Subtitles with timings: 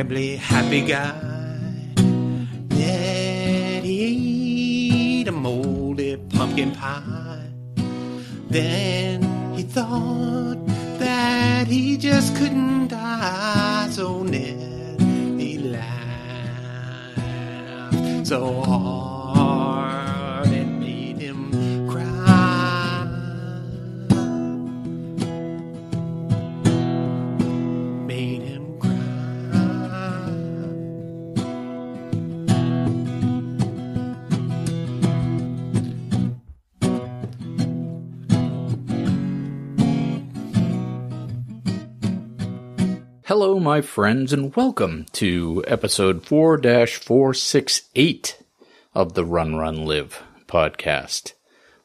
[0.00, 1.12] Terribly happy guy.
[2.70, 7.50] Ned, he ate a moldy pumpkin pie.
[8.48, 9.22] Then
[9.54, 10.56] he thought
[10.98, 13.88] that he just couldn't die.
[13.90, 15.02] So Ned,
[15.38, 15.90] he laughed
[18.26, 19.09] so hard
[43.30, 48.42] Hello, my friends, and welcome to episode 4 468
[48.92, 51.34] of the Run Run Live podcast,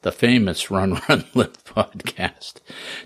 [0.02, 2.54] the famous Run Run Live podcast.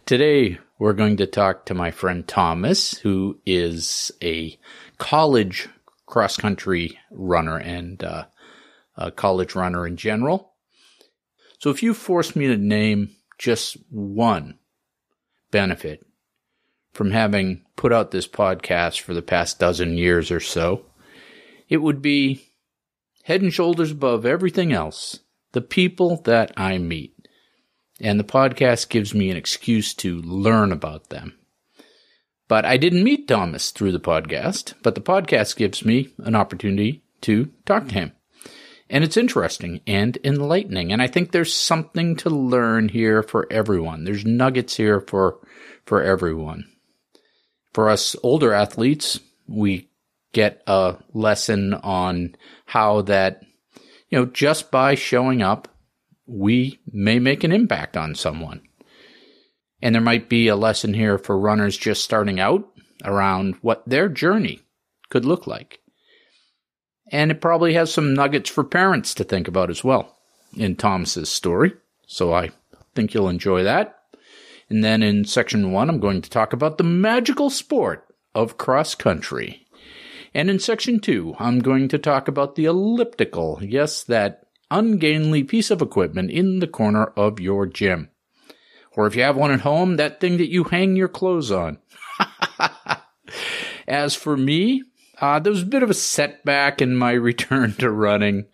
[0.06, 4.58] Today, we're going to talk to my friend Thomas, who is a
[4.97, 5.69] college
[6.06, 8.25] cross country runner and uh,
[8.97, 10.54] a college runner in general.
[11.58, 14.58] So, if you force me to name just one
[15.50, 16.06] benefit
[16.92, 20.86] from having put out this podcast for the past dozen years or so,
[21.69, 22.50] it would be
[23.24, 25.20] head and shoulders above everything else,
[25.52, 27.14] the people that I meet.
[28.00, 31.38] And the podcast gives me an excuse to learn about them.
[32.48, 37.04] But I didn't meet Thomas through the podcast, but the podcast gives me an opportunity
[37.20, 38.12] to talk to him.
[38.88, 40.92] And it's interesting and enlightening.
[40.92, 44.03] And I think there's something to learn here for everyone.
[44.03, 45.38] There's nuggets here for,
[45.86, 46.65] for everyone.
[47.72, 49.91] For us older athletes, we
[50.32, 52.36] get a lesson on
[52.66, 53.42] how that,
[54.08, 55.69] you know, just by showing up,
[56.26, 58.62] we may make an impact on someone.
[59.82, 62.69] And there might be a lesson here for runners just starting out
[63.04, 64.60] around what their journey
[65.09, 65.80] could look like.
[67.10, 70.16] And it probably has some nuggets for parents to think about as well
[70.56, 71.72] in Thomas's story.
[72.06, 72.50] So I
[72.94, 74.00] think you'll enjoy that.
[74.70, 78.94] And then in section one, I'm going to talk about the magical sport of cross
[78.94, 79.66] country.
[80.32, 83.59] And in section two, I'm going to talk about the elliptical.
[83.62, 88.10] Yes, that ungainly piece of equipment in the corner of your gym.
[88.92, 91.78] Or if you have one at home, that thing that you hang your clothes on.
[93.88, 94.84] As for me,
[95.20, 98.47] uh, there was a bit of a setback in my return to running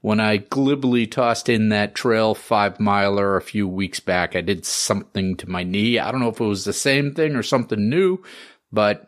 [0.00, 4.34] when I glibly tossed in that trail five miler a few weeks back.
[4.34, 5.98] I did something to my knee.
[5.98, 8.22] I don't know if it was the same thing or something new,
[8.70, 9.06] but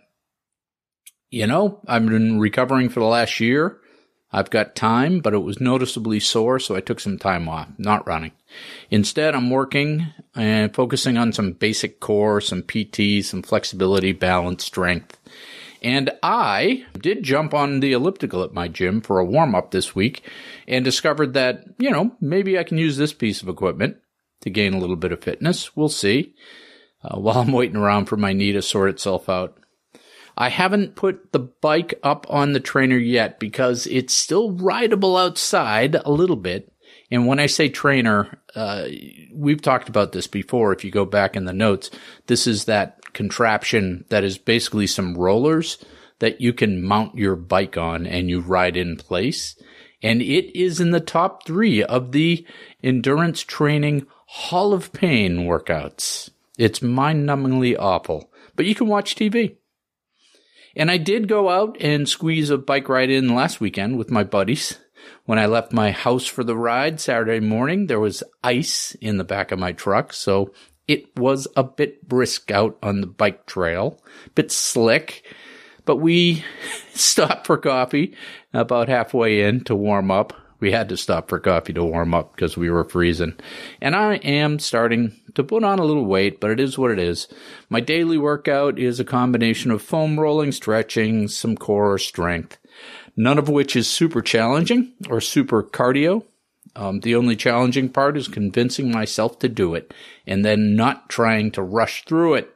[1.31, 3.81] you know, I've been recovering for the last year.
[4.31, 8.07] I've got time, but it was noticeably sore, so I took some time off, not
[8.07, 8.33] running.
[8.91, 15.19] Instead, I'm working and focusing on some basic core, some PT, some flexibility, balance, strength.
[15.85, 19.95] And I did jump on the elliptical at my gym for a warm up this
[19.95, 20.23] week
[20.67, 23.99] and discovered that, you know, maybe I can use this piece of equipment
[24.41, 25.77] to gain a little bit of fitness.
[25.77, 26.35] We'll see.
[27.05, 29.59] Uh, while I'm waiting around for my knee to sort itself out.
[30.39, 35.97] I haven't put the bike up on the trainer yet because it's still rideable outside
[35.97, 36.73] a little bit.
[37.11, 38.87] And when I say trainer, uh,
[39.35, 40.73] we've talked about this before.
[40.73, 41.91] If you go back in the notes,
[42.27, 45.79] this is that contraption that is basically some rollers
[46.19, 49.57] that you can mount your bike on and you ride in place.
[50.03, 52.47] And it is in the top three of the
[52.83, 56.31] endurance training Hall of Pain workouts.
[56.59, 59.57] It's mind numbingly awful, but you can watch TV.
[60.77, 64.25] And I did go out and squeeze a bike ride in last weekend with my
[64.25, 64.79] buddies.
[65.25, 69.25] When I left my house for the ride Saturday morning, there was ice in the
[69.25, 70.53] back of my truck, so
[70.87, 75.25] it was a bit brisk out on the bike trail, a bit slick.
[75.85, 76.45] But we
[76.95, 78.15] stopped for coffee
[78.53, 80.33] about halfway in to warm up.
[80.61, 83.35] We had to stop for coffee to warm up because we were freezing.
[83.83, 86.99] And I am starting to put on a little weight, but it is what it
[86.99, 87.29] is.
[87.69, 92.59] My daily workout is a combination of foam rolling, stretching, some core strength,
[93.15, 96.25] none of which is super challenging or super cardio.
[96.77, 99.95] Um, the only challenging part is convincing myself to do it
[100.27, 102.51] and then not trying to rush through it.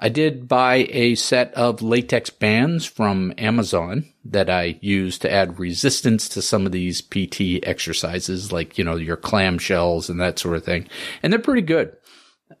[0.00, 5.58] I did buy a set of latex bands from Amazon that I use to add
[5.58, 10.56] resistance to some of these PT exercises, like, you know, your clamshells and that sort
[10.56, 10.88] of thing.
[11.20, 11.96] And they're pretty good.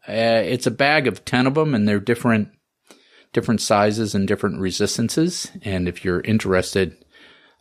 [0.08, 2.48] Uh, it's a bag of 10 of them and they're different,
[3.32, 5.52] different sizes and different resistances.
[5.62, 6.96] And if you're interested,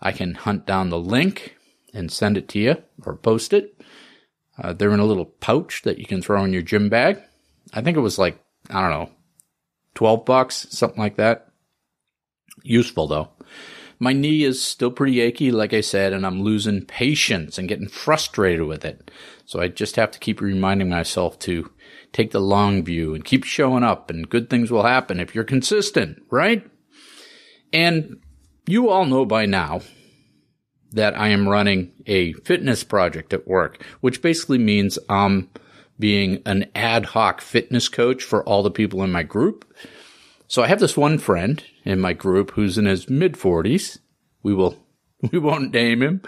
[0.01, 1.56] I can hunt down the link
[1.97, 3.81] and send it to you or post it.
[4.61, 7.21] Uh, they're in a little pouch that you can throw in your gym bag.
[7.73, 8.39] I think it was like,
[8.69, 9.09] I don't know,
[9.95, 11.49] 12 bucks, something like that.
[12.63, 13.29] Useful though.
[13.99, 17.87] My knee is still pretty achy, like I said, and I'm losing patience and getting
[17.87, 19.09] frustrated with it.
[19.45, 21.71] So I just have to keep reminding myself to
[22.13, 25.43] take the long view and keep showing up and good things will happen if you're
[25.43, 26.69] consistent, right?
[27.73, 28.21] And
[28.67, 29.81] you all know by now
[30.97, 35.49] that I am running a fitness project at work, which basically means I'm
[35.99, 39.65] being an ad hoc fitness coach for all the people in my group.
[40.47, 43.99] So I have this one friend in my group who's in his mid 40s.
[44.43, 44.77] We will,
[45.31, 46.21] we won't name him.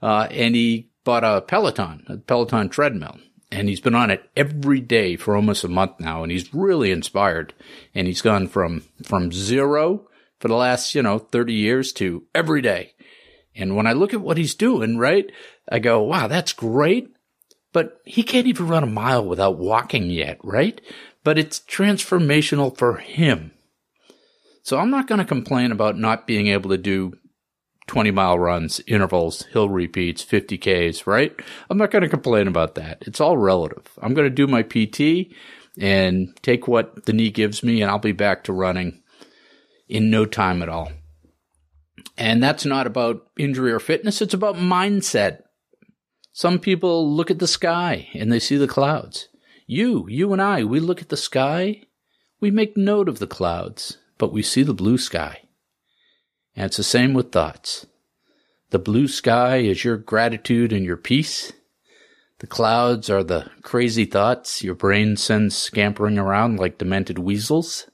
[0.00, 3.18] Uh, and he bought a Peloton, a Peloton treadmill.
[3.52, 6.22] And he's been on it every day for almost a month now.
[6.22, 7.54] And he's really inspired.
[7.94, 10.08] And he's gone from, from zero
[10.40, 12.92] for the last, you know, 30 years to every day.
[13.56, 15.30] And when I look at what he's doing, right,
[15.70, 17.08] I go, wow, that's great.
[17.72, 20.80] But he can't even run a mile without walking yet, right?
[21.24, 23.52] But it's transformational for him.
[24.62, 27.12] So I'm not going to complain about not being able to do
[27.86, 31.34] 20 mile runs, intervals, hill repeats, 50Ks, right?
[31.70, 32.98] I'm not going to complain about that.
[33.02, 33.86] It's all relative.
[34.02, 35.32] I'm going to do my PT
[35.78, 39.02] and take what the knee gives me and I'll be back to running
[39.88, 40.90] in no time at all.
[42.18, 44.22] And that's not about injury or fitness.
[44.22, 45.42] It's about mindset.
[46.32, 49.28] Some people look at the sky and they see the clouds.
[49.66, 51.82] You, you and I, we look at the sky.
[52.40, 55.42] We make note of the clouds, but we see the blue sky.
[56.54, 57.86] And it's the same with thoughts.
[58.70, 61.52] The blue sky is your gratitude and your peace.
[62.38, 67.88] The clouds are the crazy thoughts your brain sends scampering around like demented weasels.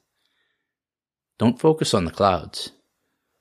[1.39, 2.73] Don't focus on the clouds.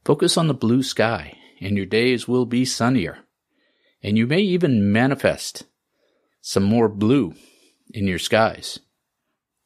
[0.04, 3.20] Focus on the blue sky, and your days will be sunnier.
[4.02, 5.66] And you may even manifest
[6.42, 7.36] some more blue
[7.94, 8.80] in your skies.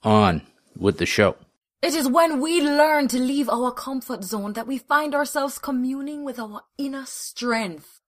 [0.03, 0.41] On
[0.75, 1.37] with the show.
[1.81, 6.25] It is when we learn to leave our comfort zone that we find ourselves communing
[6.25, 8.01] with our inner strength.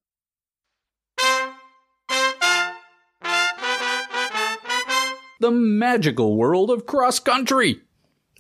[5.40, 7.82] The magical world of cross country.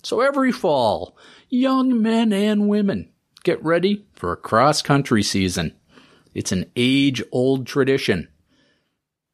[0.03, 1.15] So every fall,
[1.49, 3.13] young men and women
[3.47, 5.73] get ready for a cross country season.
[6.33, 8.27] It's an age old tradition.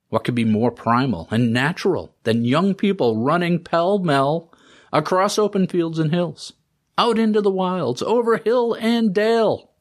[0.09, 4.53] What could be more primal and natural than young people running pell mell
[4.91, 6.53] across open fields and hills,
[6.95, 9.71] out into the wilds, over hill and dale?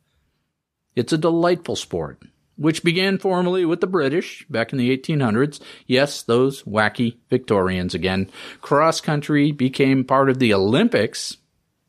[0.96, 2.22] It's a delightful sport
[2.56, 5.60] which began formally with the British back in the 1800s.
[5.86, 8.30] Yes, those wacky Victorians again.
[8.62, 11.36] Cross country became part of the Olympics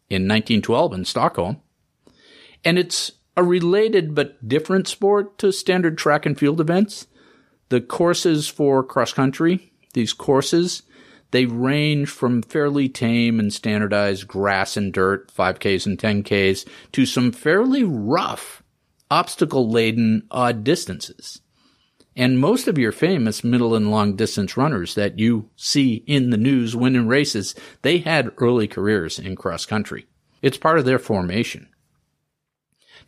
[0.10, 1.62] in 1912 in Stockholm.
[2.66, 7.08] And it's a related but different sport to standard track and field events.
[7.70, 10.84] The courses for cross country, these courses,
[11.32, 17.32] they range from fairly tame and standardized grass and dirt, 5Ks and 10Ks, to some
[17.32, 18.62] fairly rough
[19.10, 21.42] obstacle laden odd distances.
[22.16, 26.38] And most of your famous middle and long distance runners that you see in the
[26.38, 30.06] news winning races, they had early careers in cross country.
[30.44, 31.68] It's part of their formation.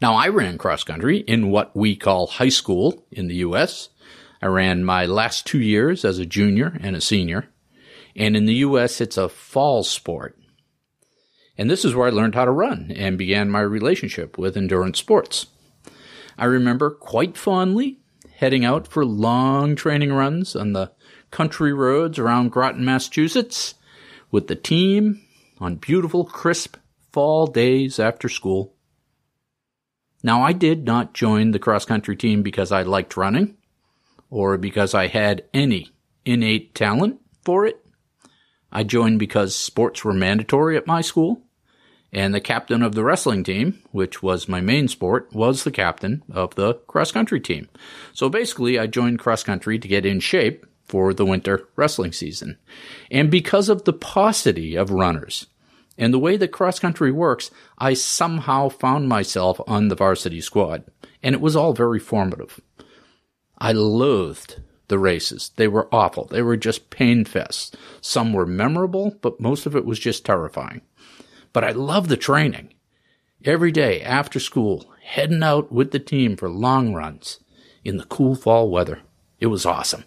[0.02, 3.90] Now I ran cross country in what we call high school in the US.
[4.42, 7.50] I ran my last two years as a junior and a senior.
[8.16, 10.38] And in the US, it's a fall sport.
[11.58, 15.00] And this is where I learned how to run and began my relationship with endurance
[15.00, 15.48] sports.
[16.38, 18.00] I remember quite fondly
[18.38, 20.92] heading out for long training runs on the
[21.32, 23.75] country roads around Groton, Massachusetts
[24.32, 25.22] with the team
[25.60, 26.75] on beautiful, crisp
[27.14, 28.75] fall days after school.
[30.25, 33.58] Now, I did not join the cross country team because I liked running
[34.32, 35.91] or because I had any
[36.25, 37.86] innate talent for it.
[38.72, 41.44] I joined because sports were mandatory at my school
[42.12, 46.24] and the captain of the wrestling team, which was my main sport, was the captain
[46.32, 47.70] of the cross country team.
[48.12, 52.58] So basically, I joined cross country to get in shape for the winter wrestling season.
[53.12, 55.46] And because of the paucity of runners
[55.98, 60.84] and the way that cross country works, I somehow found myself on the varsity squad.
[61.24, 62.60] And it was all very formative.
[63.58, 65.52] I loathed the races.
[65.56, 66.25] They were awful.
[66.25, 67.74] They were just pain fests.
[68.02, 70.82] Some were memorable, but most of it was just terrifying.
[71.54, 72.74] But I loved the training.
[73.44, 77.40] Every day after school, heading out with the team for long runs
[77.84, 79.02] in the cool fall weather.
[79.40, 80.04] It was awesome.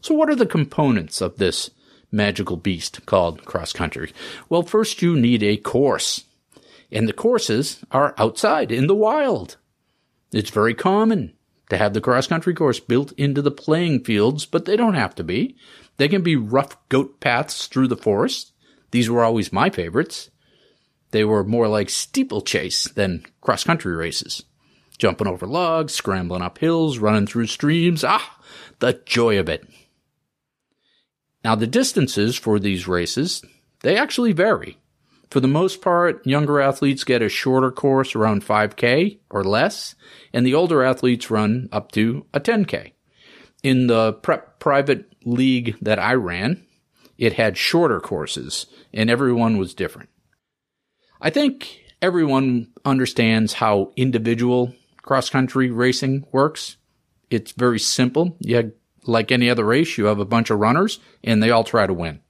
[0.00, 1.70] So what are the components of this
[2.12, 4.12] magical beast called cross country?
[4.48, 6.24] Well, first you need a course.
[6.92, 9.56] And the courses are outside in the wild.
[10.30, 11.32] It's very common
[11.70, 15.14] to have the cross country course built into the playing fields, but they don't have
[15.14, 15.56] to be.
[15.96, 18.52] They can be rough goat paths through the forest.
[18.90, 20.30] These were always my favorites.
[21.12, 24.42] They were more like steeplechase than cross country races.
[24.98, 28.04] Jumping over logs, scrambling up hills, running through streams.
[28.04, 28.38] Ah,
[28.78, 29.66] the joy of it.
[31.44, 33.42] Now the distances for these races,
[33.80, 34.78] they actually vary.
[35.30, 39.94] For the most part, younger athletes get a shorter course around 5K or less,
[40.32, 42.92] and the older athletes run up to a 10K.
[43.62, 46.64] In the prep private league that I ran,
[47.16, 50.10] it had shorter courses, and everyone was different.
[51.20, 56.76] I think everyone understands how individual cross country racing works.
[57.30, 58.36] It's very simple.
[58.40, 58.72] You
[59.04, 61.94] like any other race, you have a bunch of runners and they all try to
[61.94, 62.20] win.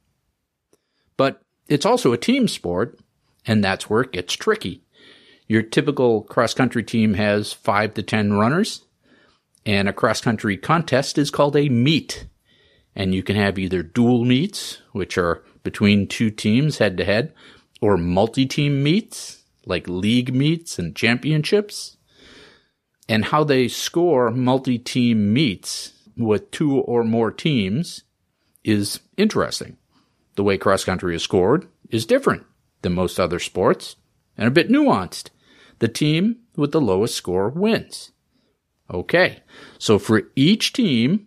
[1.16, 2.98] But it's also a team sport,
[3.46, 4.82] and that's where it gets tricky.
[5.46, 8.84] Your typical cross country team has five to ten runners,
[9.66, 12.26] and a cross country contest is called a meet.
[12.94, 17.32] And you can have either dual meets, which are between two teams head to head,
[17.80, 21.96] or multi team meets, like league meets and championships.
[23.08, 28.04] And how they score multi team meets with two or more teams
[28.64, 29.76] is interesting.
[30.36, 32.44] The way cross country is scored is different
[32.82, 33.96] than most other sports
[34.36, 35.30] and a bit nuanced.
[35.78, 38.12] The team with the lowest score wins.
[38.90, 39.40] Okay,
[39.78, 41.26] so for each team,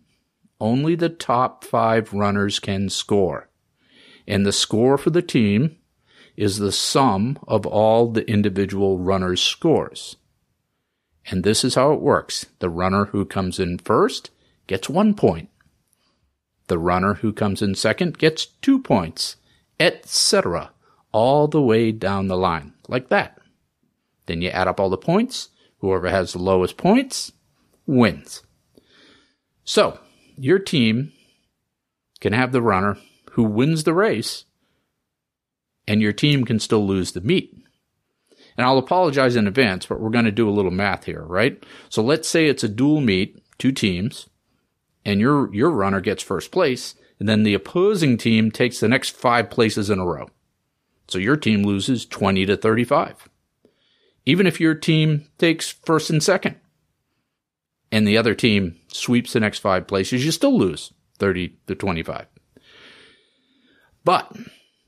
[0.59, 3.49] only the top five runners can score.
[4.27, 5.77] And the score for the team
[6.35, 10.17] is the sum of all the individual runners' scores.
[11.27, 12.45] And this is how it works.
[12.59, 14.29] The runner who comes in first
[14.67, 15.49] gets one point.
[16.67, 19.35] The runner who comes in second gets two points,
[19.79, 20.71] etc.,
[21.11, 23.39] all the way down the line, like that.
[24.25, 25.49] Then you add up all the points.
[25.79, 27.31] Whoever has the lowest points
[27.85, 28.41] wins.
[29.63, 29.99] So,
[30.37, 31.11] your team
[32.19, 32.97] can have the runner
[33.31, 34.45] who wins the race,
[35.87, 37.53] and your team can still lose the meet.
[38.57, 41.61] And I'll apologize in advance, but we're going to do a little math here, right?
[41.89, 44.27] So let's say it's a dual meet, two teams
[45.05, 49.11] and your your runner gets first place, and then the opposing team takes the next
[49.11, 50.29] five places in a row.
[51.07, 53.29] So your team loses 20 to 35.
[54.25, 56.55] Even if your team takes first and second,
[57.91, 62.25] and the other team sweeps the next five places, you still lose 30 to 25.
[64.03, 64.35] But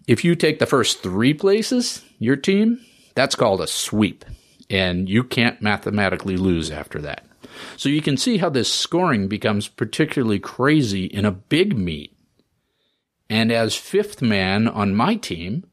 [0.08, 2.80] if you take the first three places, your team,
[3.16, 4.26] that's called a sweep.
[4.70, 7.27] And you can't mathematically lose after that.
[7.76, 12.16] So you can see how this scoring becomes particularly crazy in a big meet.
[13.30, 15.66] And as fifth man on my team,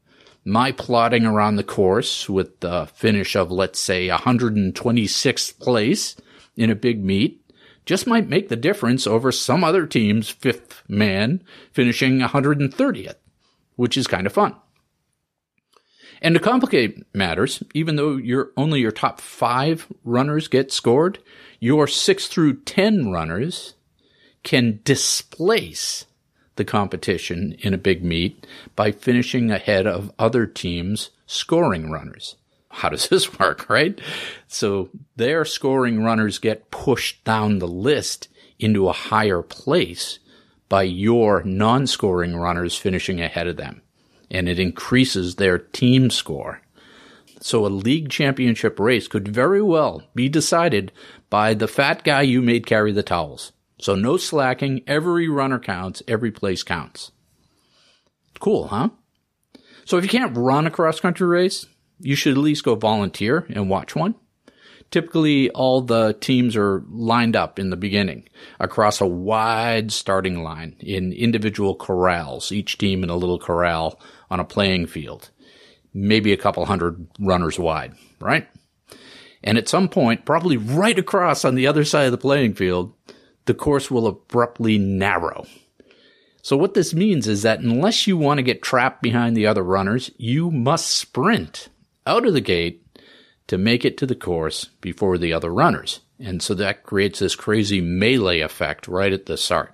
[0.43, 6.15] my plotting around the course with the finish of, let's say, 126th place
[6.55, 7.41] in a big meet
[7.85, 13.15] just might make the difference over some other team's fifth man finishing 130th,
[13.75, 14.55] which is kind of fun.
[16.21, 21.19] And to complicate matters, even though your only your top five runners get scored,
[21.59, 23.75] your six through 10 runners
[24.43, 26.05] can displace
[26.55, 32.35] the competition in a big meet by finishing ahead of other teams' scoring runners.
[32.69, 33.99] How does this work, right?
[34.47, 38.29] So their scoring runners get pushed down the list
[38.59, 40.19] into a higher place
[40.69, 43.81] by your non-scoring runners finishing ahead of them.
[44.29, 46.61] And it increases their team score.
[47.41, 50.91] So a league championship race could very well be decided
[51.29, 53.51] by the fat guy you made carry the towels.
[53.79, 54.81] So no slacking.
[54.87, 56.01] Every runner counts.
[56.07, 57.11] Every place counts.
[58.39, 58.89] Cool, huh?
[59.85, 61.67] So if you can't run a cross country race,
[61.99, 64.15] you should at least go volunteer and watch one.
[64.91, 68.27] Typically, all the teams are lined up in the beginning
[68.59, 73.99] across a wide starting line in individual corrals, each team in a little corral
[74.29, 75.31] on a playing field
[75.95, 78.47] maybe a couple hundred runners wide, right?
[79.43, 82.93] And at some point, probably right across on the other side of the playing field,
[83.45, 85.47] the course will abruptly narrow.
[86.41, 89.63] So what this means is that unless you want to get trapped behind the other
[89.63, 91.69] runners, you must sprint
[92.05, 92.84] out of the gate
[93.47, 96.01] to make it to the course before the other runners.
[96.19, 99.73] And so that creates this crazy melee effect right at the start.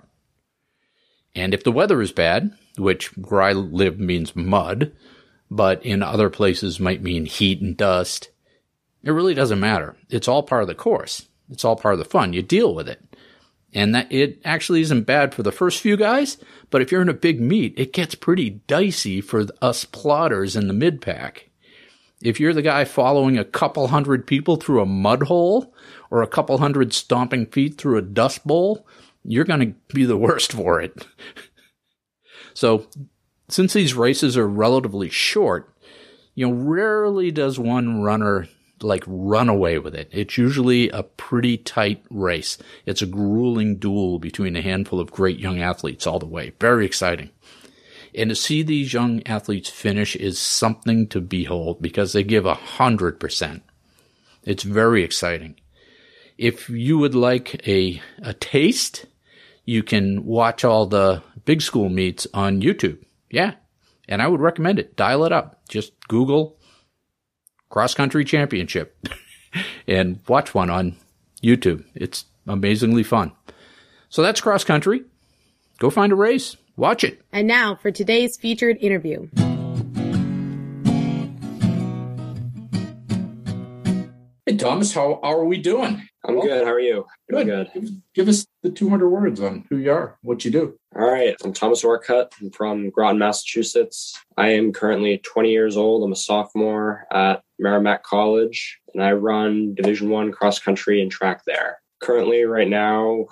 [1.34, 4.92] And if the weather is bad, which where I live means mud,
[5.50, 8.30] but in other places might mean heat and dust,
[9.02, 9.96] it really doesn't matter.
[10.10, 11.26] It's all part of the course.
[11.50, 12.32] It's all part of the fun.
[12.32, 13.00] You deal with it.
[13.74, 16.36] And that it actually isn't bad for the first few guys,
[16.70, 20.68] but if you're in a big meet, it gets pretty dicey for us plotters in
[20.68, 21.48] the mid pack.
[22.22, 25.74] If you're the guy following a couple hundred people through a mud hole
[26.10, 28.86] or a couple hundred stomping feet through a dust bowl,
[29.24, 31.06] you're going to be the worst for it.
[32.54, 32.86] so,
[33.48, 35.74] since these races are relatively short,
[36.34, 38.48] you know, rarely does one runner
[38.82, 40.08] like run away with it.
[40.10, 42.58] It's usually a pretty tight race.
[42.86, 46.52] It's a grueling duel between a handful of great young athletes all the way.
[46.58, 47.30] Very exciting.
[48.14, 52.54] And to see these young athletes finish is something to behold because they give a
[52.54, 53.62] hundred percent.
[54.44, 55.56] It's very exciting.
[56.36, 59.06] If you would like a, a taste,
[59.64, 62.98] you can watch all the big school meets on YouTube.
[63.30, 63.54] Yeah.
[64.08, 64.96] And I would recommend it.
[64.96, 65.62] Dial it up.
[65.68, 66.58] Just Google
[67.70, 68.96] cross country championship
[69.88, 70.96] and watch one on
[71.42, 71.84] YouTube.
[71.94, 73.32] It's amazingly fun.
[74.08, 75.04] So that's cross country.
[75.78, 77.20] Go find a race, watch it.
[77.32, 79.28] And now for today's featured interview.
[84.44, 86.02] Hey, Thomas, how, how are we doing?
[86.24, 86.64] I'm good.
[86.64, 87.06] How are you?
[87.30, 87.46] Good.
[87.46, 87.70] Good.
[87.74, 90.78] Give, give us the 200 words on who you are, what you do.
[90.94, 91.36] All right.
[91.42, 92.32] I'm Thomas Orcutt.
[92.40, 94.18] I'm from Groton, Massachusetts.
[94.36, 96.04] I am currently 20 years old.
[96.04, 101.42] I'm a sophomore at Merrimack College, and I run Division One cross country and track
[101.46, 101.80] there.
[102.00, 103.26] Currently, right now,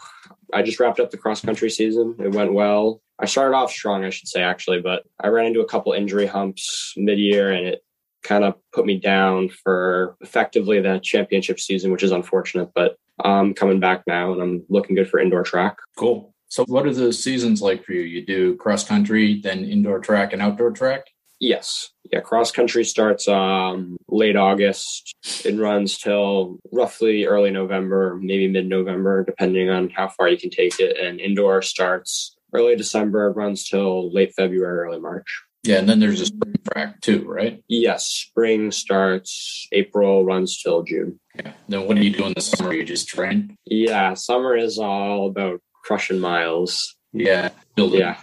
[0.52, 2.16] I just wrapped up the cross country season.
[2.18, 3.00] It went well.
[3.18, 6.26] I started off strong, I should say, actually, but I ran into a couple injury
[6.26, 7.84] humps mid year, and it
[8.22, 12.70] kind of put me down for effectively the championship season, which is unfortunate.
[12.74, 15.76] But I'm coming back now, and I'm looking good for indoor track.
[15.96, 16.34] Cool.
[16.48, 18.02] So, what are the seasons like for you?
[18.02, 21.04] You do cross country, then indoor track and outdoor track?
[21.40, 21.90] Yes.
[22.12, 22.20] Yeah.
[22.20, 25.14] Cross country starts um, late August.
[25.44, 30.50] It runs till roughly early November, maybe mid November, depending on how far you can
[30.50, 30.98] take it.
[30.98, 35.42] And indoor starts early December, runs till late February, early March.
[35.62, 37.62] Yeah, and then there's a spring track too, right?
[37.68, 38.06] Yes.
[38.06, 41.20] Spring starts April, runs till June.
[41.34, 41.52] Yeah.
[41.68, 42.72] Then what do you do in the summer?
[42.72, 43.56] You just train?
[43.66, 44.14] Yeah.
[44.14, 46.96] Summer is all about crushing miles.
[47.12, 47.50] Yeah.
[47.76, 48.00] Building.
[48.00, 48.16] Yeah.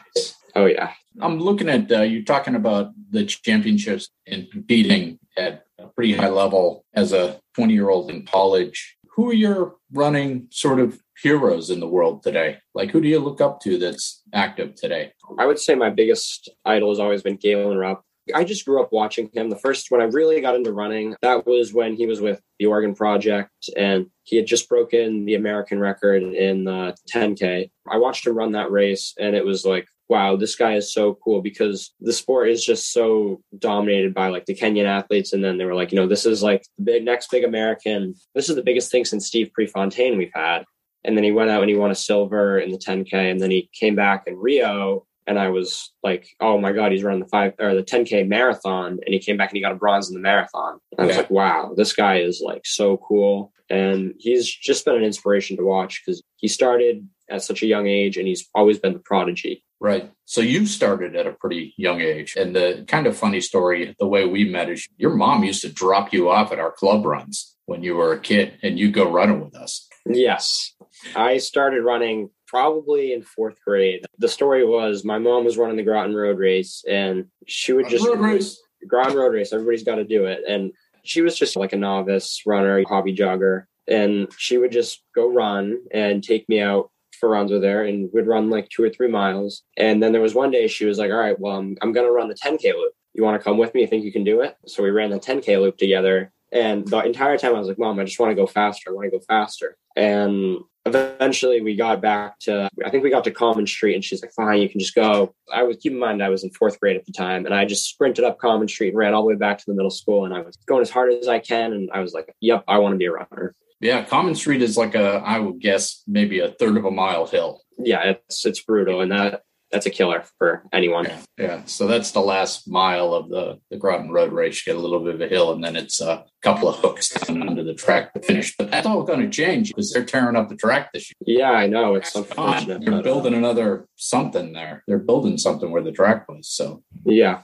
[0.56, 0.94] Oh, yeah.
[1.22, 6.30] I'm looking at uh, you talking about the championships and competing at a pretty high
[6.30, 8.98] level as a 20 year old in college.
[9.16, 12.58] Who are your running sort of heroes in the world today?
[12.76, 15.12] Like, who do you look up to that's active today?
[15.40, 18.04] I would say my biggest idol has always been Galen Rupp.
[18.36, 19.50] I just grew up watching him.
[19.50, 22.66] The first when I really got into running, that was when he was with the
[22.66, 27.72] Oregon Project and he had just broken the American record in the 10K.
[27.90, 31.16] I watched him run that race and it was like, wow, this guy is so
[31.24, 35.34] cool because the sport is just so dominated by like the Kenyan athletes.
[35.34, 38.14] And then they were like, you know, this is like the big, next big American.
[38.34, 40.64] This is the biggest thing since Steve Prefontaine we've had.
[41.04, 43.14] And then he went out and he won a silver in the 10K.
[43.32, 45.06] And then he came back in Rio.
[45.26, 49.00] And I was like, oh my God, he's running the five or the 10K marathon.
[49.06, 50.80] And he came back and he got a bronze in the marathon.
[50.94, 51.22] And I was Yeah.
[51.22, 53.52] like, wow, this guy is like so cool.
[53.70, 57.88] And he's just been an inspiration to watch because he started at such a young
[57.88, 59.66] age and he's always been the prodigy.
[59.80, 60.12] Right.
[60.26, 62.36] So you started at a pretty young age.
[62.36, 65.72] And the kind of funny story, the way we met is your mom used to
[65.72, 69.12] drop you off at our club runs when you were a kid and you go
[69.12, 69.88] running with us.
[70.06, 70.74] Yes.
[71.16, 74.06] I started running probably in fourth grade.
[74.18, 78.06] The story was my mom was running the Groton Road race and she would just
[78.06, 78.60] Road race.
[78.88, 79.54] Groton Road race.
[79.54, 80.42] Everybody's got to do it.
[80.48, 80.72] And
[81.04, 83.66] she was just like a novice runner, hobby jogger.
[83.88, 88.10] And she would just go run and take me out for runs with her and
[88.14, 89.64] we'd run like two or three miles.
[89.78, 92.06] And then there was one day she was like, all right, well, I'm, I'm going
[92.06, 92.94] to run the 10K loop.
[93.14, 93.82] You want to come with me?
[93.82, 94.56] You think you can do it?
[94.68, 96.32] So we ran the 10K loop together.
[96.52, 98.90] And the entire time I was like, Mom, I just want to go faster.
[98.90, 99.76] I want to go faster.
[99.96, 104.22] And eventually we got back to, I think we got to Common Street and she's
[104.22, 105.34] like, fine, you can just go.
[105.54, 107.66] I was, keep in mind, I was in fourth grade at the time and I
[107.66, 110.26] just sprinted up Common Street and ran all the way back to the middle school.
[110.26, 111.74] And I was going as hard as I can.
[111.74, 113.56] And I was like, yep, I want to be a runner.
[113.80, 114.04] Yeah.
[114.04, 117.62] Common Street is like a, I would guess, maybe a third of a mile hill.
[117.78, 119.02] Yeah, it's, it's brutal.
[119.02, 121.06] And that, that's a killer for anyone.
[121.06, 121.20] Yeah.
[121.38, 121.62] Yeah.
[121.66, 124.66] So that's the last mile of the, the Groton Road race.
[124.66, 127.10] You get a little bit of a hill and then it's a couple of hooks
[127.10, 128.56] down onto the track to finish.
[128.56, 131.40] But that's all going to change because they're tearing up the track this year.
[131.40, 131.96] Yeah, I know.
[131.96, 132.86] It's unfortunate.
[132.86, 134.84] They're uh, building another something there.
[134.88, 136.48] They're building something where the track was.
[136.50, 137.42] So Yeah.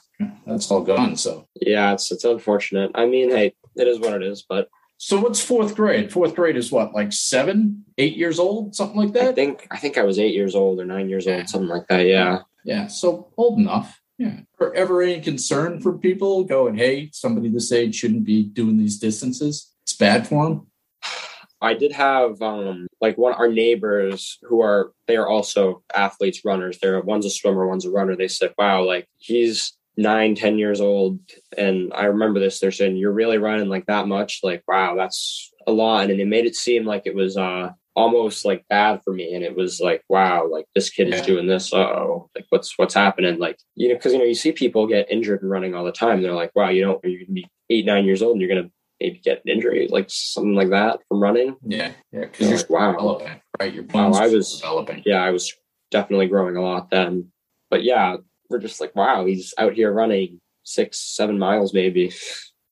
[0.48, 1.18] that's all gone.
[1.18, 2.92] So Yeah, it's it's unfortunate.
[2.96, 6.12] I mean, hey, it is what it is, but So what's fourth grade?
[6.14, 9.30] Fourth grade is what, like seven, eight years old, something like that.
[9.30, 11.38] I think I think I was eight years old or nine years Yeah.
[11.40, 12.06] old, something like that.
[12.06, 12.40] Yeah.
[12.64, 14.00] Yeah, so old enough.
[14.18, 14.42] Yeah.
[14.60, 18.98] Or ever any concern for people going, hey, somebody this age shouldn't be doing these
[19.00, 19.74] distances?
[19.82, 20.68] It's bad for them.
[21.60, 26.46] I did have um like one of our neighbors who are they are also athletes,
[26.46, 26.78] runners.
[26.80, 28.16] They're one's a swimmer, one's a runner.
[28.16, 31.20] They said, Wow, like he's nine, ten years old.
[31.58, 34.40] And I remember this, they're saying, You're really running like that much?
[34.44, 36.10] Like, wow, that's a lot.
[36.10, 39.36] And it made it seem like it was uh almost like bad for me.
[39.36, 41.72] And it was like, wow, like this kid is doing this.
[41.74, 43.38] Uh oh, like what's what's happening?
[43.40, 45.92] Like, you know, because you know, you see people get injured and running all the
[45.92, 46.22] time.
[46.22, 48.70] They're like, wow, you don't you're gonna be eight, nine years old and you're gonna
[49.00, 51.56] maybe get an injury, like something like that from running.
[51.64, 52.92] Yeah, yeah, because You're like, wow.
[52.94, 53.74] developing, right?
[53.74, 55.04] Your Wow, I was- developing.
[55.06, 55.54] yeah, I was
[55.92, 57.32] definitely growing a lot then.
[57.70, 58.18] But yeah,
[58.54, 62.14] we're just like, wow, he's out here running six, seven miles maybe.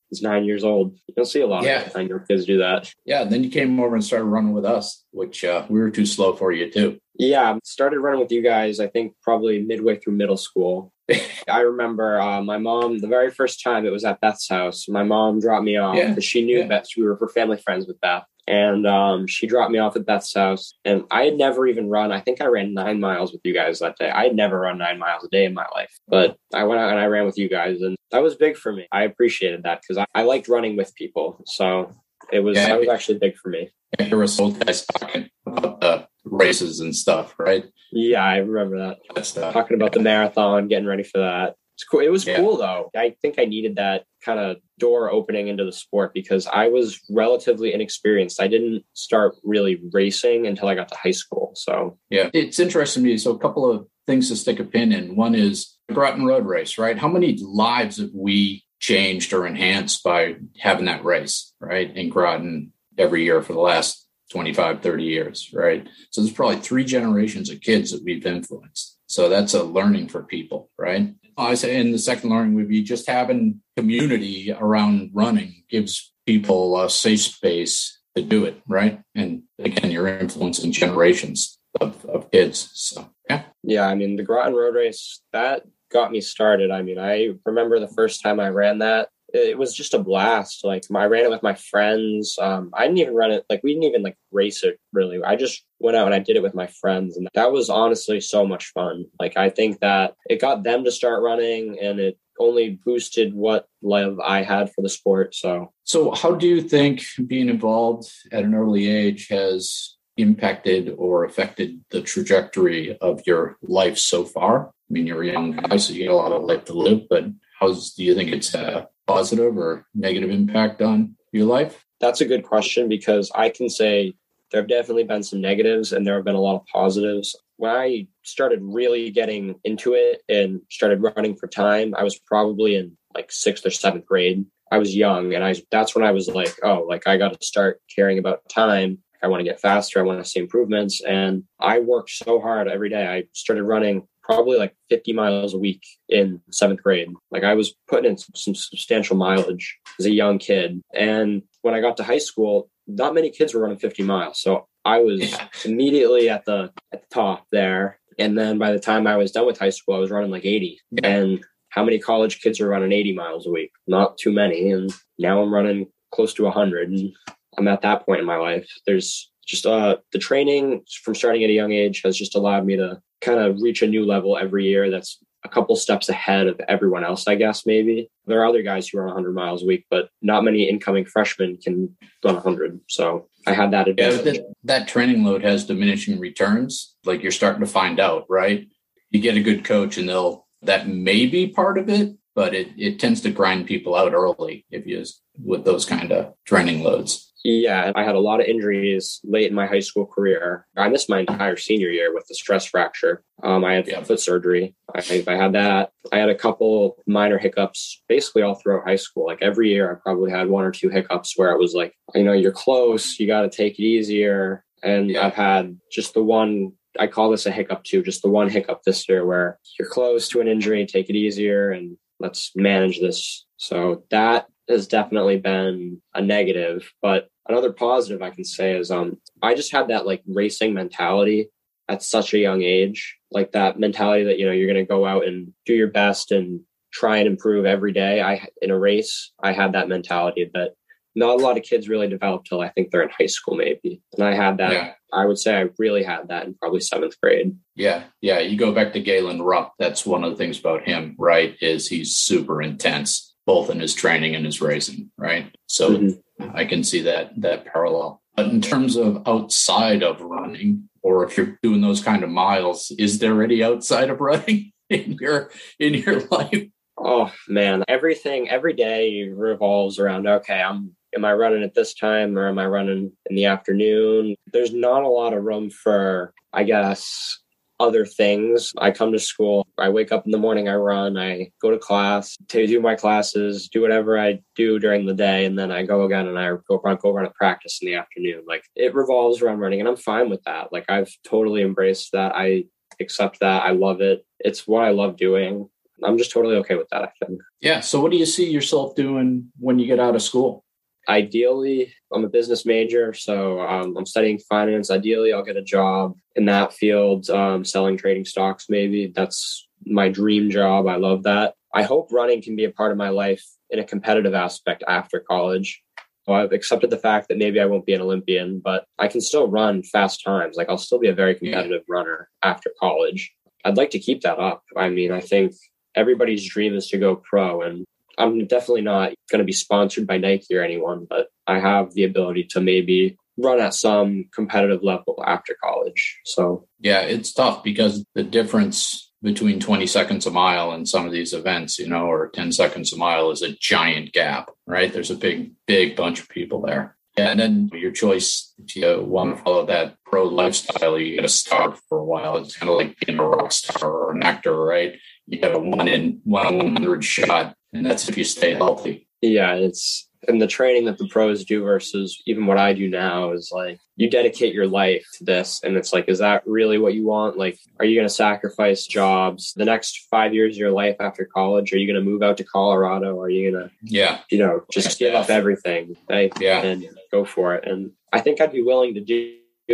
[0.09, 0.97] He's nine years old.
[1.07, 1.85] You don't see a lot Yeah.
[1.85, 2.93] of nine year kids do that.
[3.05, 6.05] Yeah, then you came over and started running with us, which uh, we were too
[6.05, 6.99] slow for you too.
[7.17, 10.91] Yeah, started running with you guys, I think probably midway through middle school.
[11.49, 15.03] I remember uh, my mom, the very first time it was at Beth's house, my
[15.03, 16.67] mom dropped me off Yeah, because she knew yeah.
[16.67, 16.87] Beth.
[16.97, 18.25] We were, were family friends with Beth.
[18.51, 20.77] And um, she dropped me off at Beth's house.
[20.83, 22.11] And I had never even run.
[22.11, 24.09] I think I ran nine miles with you guys that day.
[24.09, 25.97] I had never run nine miles a day in my life.
[26.09, 27.81] But I went out and I ran with you guys.
[27.81, 28.87] And that was big for me.
[28.91, 31.41] I appreciated that because I, I liked running with people.
[31.45, 31.95] So
[32.29, 32.67] it was, Yeah.
[32.67, 33.69] that was actually big for me.
[33.99, 37.63] Hear us old guys talking about the races and stuff, right?
[37.93, 39.33] Yeah, I remember that.
[39.53, 41.55] Talking about the marathon, getting ready for that.
[41.81, 42.01] It's cool.
[42.01, 42.37] It was Yeah.
[42.37, 42.91] cool though.
[42.95, 46.99] I think I needed that kind of door opening into the sport because I was
[47.09, 48.39] relatively inexperienced.
[48.39, 51.53] I didn't start really racing until I got to high school.
[51.55, 53.17] So Yeah, it's interesting to me.
[53.17, 55.15] So, a couple of things to stick a pin in.
[55.15, 56.97] One is Groton Road Race, right?
[56.99, 61.95] How many lives have we changed or enhanced by having that race, right?
[61.95, 65.87] In Groton every year for the last 25, 30 years, right?
[66.11, 68.97] So, there's probably three generations of kids that we've influenced.
[69.07, 71.13] So, that's a learning for people, right?
[71.37, 76.13] Uh, I say, and the second learning would be just having community around running gives
[76.25, 79.01] people a safe space to do it, right?
[79.15, 82.69] And again, you're influencing generations of, of kids.
[82.73, 83.43] So yeah.
[83.63, 86.71] yeah, I mean the Groton Road Race that got me started.
[86.71, 89.09] I mean, I remember the first time I ran that.
[89.33, 90.63] It was just a blast.
[90.63, 92.37] Like I ran it with my friends.
[92.39, 93.45] Um, I didn't even run it.
[93.49, 95.23] Like we didn't even like race it really.
[95.23, 98.21] I just went out and I did it with my friends, and that was honestly
[98.21, 99.05] so much fun.
[99.19, 103.67] Like I think that it got them to start running, and it only boosted what
[103.81, 105.35] love I had for the sport.
[105.35, 111.23] So So how do you think being involved at an early age has impacted or
[111.23, 114.67] affected the trajectory of your life so far?
[114.67, 117.07] I mean, you're a young guy, so you got a lot of life to live,
[117.09, 117.25] but
[117.59, 121.85] how do you think it's a positive or negative impact on your life?
[121.99, 124.13] That's a good question because I can say
[124.51, 127.35] there have definitely been some negatives and there have been a lot of positives.
[127.57, 132.75] When I started really getting into it and started running for time, I was probably
[132.75, 134.45] in like sixth or seventh grade.
[134.71, 137.45] I was young and I that's when I was like, oh, like I got to
[137.45, 138.99] start caring about time.
[139.23, 139.99] I want to get faster.
[139.99, 141.01] I want to see improvements.
[141.01, 143.05] And I worked so hard every day.
[143.05, 147.09] I started running probably like 50 miles a week in seventh grade.
[147.31, 150.81] Like I was putting in some, some substantial mileage as a young kid.
[150.93, 154.41] And when I got to high school, not many kids were running 50 miles.
[154.41, 157.99] So I was immediately at the at the top there.
[158.19, 160.45] And then by the time I was done with high school, I was running like
[160.45, 160.79] 80.
[160.91, 161.07] Yeah.
[161.07, 163.71] And how many college kids are running 80 miles a week?
[163.87, 164.71] Not too many.
[164.71, 166.89] And now I'm running close to 100.
[166.89, 167.13] And
[167.57, 168.69] I'm at that point in my life.
[168.85, 172.77] There's just uh the training from starting at a young age has just allowed me
[172.77, 176.59] to kind of reach a new level every year that's a couple steps ahead of
[176.67, 178.09] everyone else, I guess, maybe.
[178.27, 181.57] There are other guys who run 100 miles a week, but not many incoming freshmen
[181.57, 182.79] can run 100.
[182.89, 184.37] So I had that Yeah, advantage.
[184.37, 186.95] that, that training load has diminishing returns.
[187.05, 188.67] Like you're starting to find out, right?
[189.09, 192.69] You get a good coach, and they'll that may be part of it, but it
[192.77, 195.03] it tends to grind people out early if you
[195.43, 197.30] with those kind of training loads.
[197.43, 200.67] Yeah, I had a lot of injuries late in my high school career.
[200.77, 203.23] I missed my entire senior year with the stress fracture.
[203.41, 204.03] Um, I had Yeah.
[204.03, 204.75] foot surgery.
[204.93, 205.91] I, I had that.
[206.11, 209.25] I had a couple minor hiccups basically all throughout high school.
[209.25, 212.23] Like every year, I probably had one or two hiccups where it was like, you
[212.23, 214.63] know, you're close, you got to take it easier.
[214.83, 215.25] And Yeah.
[215.25, 216.73] I've had just the one.
[216.99, 220.27] I call this a hiccup too, just the one hiccup this year where you're close
[220.29, 223.45] to an injury, take it easier, and let's manage this.
[223.57, 229.17] So that has definitely been a negative, but another positive I can say is um
[229.41, 231.49] I just had that like racing mentality
[231.89, 235.05] at such a young age, like that mentality that you know you're going to go
[235.05, 236.61] out and do your best and
[236.93, 238.21] try and improve every day.
[238.21, 240.71] I in a race, I had that mentality that
[241.15, 244.01] not a lot of kids really develop till I think they're in high school, maybe.
[244.17, 244.71] And I had that.
[244.71, 244.93] Yeah.
[245.13, 247.53] I would say I really had that in probably seventh grade.
[247.75, 248.39] Yeah, yeah.
[248.39, 249.73] You go back to Galen Rupp.
[249.77, 251.57] That's one of the things about him, right?
[251.59, 255.53] Is he's super intense, both in his training and his racing, right?
[255.67, 256.21] So Mhm.
[256.53, 258.21] I can see that that parallel.
[258.35, 262.91] But in terms of outside of running, or if you're doing those kind of miles,
[262.97, 266.67] is there any outside of running in your in your life?
[266.97, 272.37] Oh man, everything every day revolves around okay, I'm am I running at this time
[272.37, 274.35] or am I running in the afternoon?
[274.53, 277.39] There's not a lot of room for I guess
[277.81, 278.71] other things.
[278.77, 281.79] I come to school, I wake up in the morning, I run, I go to
[281.79, 285.83] class, to do my classes, do whatever I do during the day, and then I
[285.83, 288.43] go again and I go run go run a practice in the afternoon.
[288.47, 290.71] Like it revolves around running and I'm fine with that.
[290.71, 292.33] Like I've totally embraced that.
[292.35, 292.65] I
[292.99, 293.63] accept that.
[293.63, 294.25] I love it.
[294.39, 295.67] It's what I love doing.
[296.03, 297.39] I'm just totally okay with that, I think.
[297.61, 297.79] Yeah.
[297.79, 300.63] So what do you see yourself doing when you get out of school?
[301.09, 304.91] Ideally, I'm a business major, so um, I'm studying finance.
[304.91, 309.11] Ideally, I'll get a job in that field, um, selling trading stocks, maybe.
[309.13, 310.87] That's my dream job.
[310.87, 311.55] I love that.
[311.73, 315.19] I hope running can be a part of my life in a competitive aspect after
[315.19, 315.81] college.
[316.23, 319.21] So I've accepted the fact that maybe I won't be an Olympian, but I can
[319.21, 320.55] still run fast times.
[320.55, 323.33] Like I'll still be a very competitive runner after college.
[323.65, 324.63] I'd like to keep that up.
[324.77, 325.53] I mean, I think
[325.95, 327.85] everybody's dream is to go pro, and
[328.17, 332.03] I'm definitely not going to be sponsored by Nike or anyone, but I have the
[332.03, 336.19] ability to maybe run at some competitive level after college.
[336.25, 341.11] So Yeah, it's tough because the difference between 20 seconds a mile and some of
[341.11, 344.91] these events, you know, or 10 seconds a mile is a giant gap, right?
[344.91, 346.97] There's a big, big bunch of people there.
[347.17, 351.29] And then your choice, if you want to follow that pro lifestyle, you get to
[351.29, 352.37] starve for a while.
[352.37, 354.93] It's kind of like being a rock star or an actor, right?
[355.27, 359.07] You get a one in one in 100 shot, and that's if you stay healthy.
[359.21, 363.31] yeah, it's and the training that the pros do versus even what I do now
[363.31, 365.59] is like you dedicate your life to this.
[365.63, 367.39] And it's like, is that really what you want?
[367.39, 371.25] Like, are you going to sacrifice jobs the next five years of your life after
[371.25, 371.73] college?
[371.73, 373.19] Are you going to move out to Colorado?
[373.19, 374.19] Are you going to, Yeah.
[374.29, 376.31] you know, just give up everything right?
[376.39, 376.61] Yeah.
[376.61, 377.67] and go for it?
[377.67, 379.33] And I think I'd be willing to do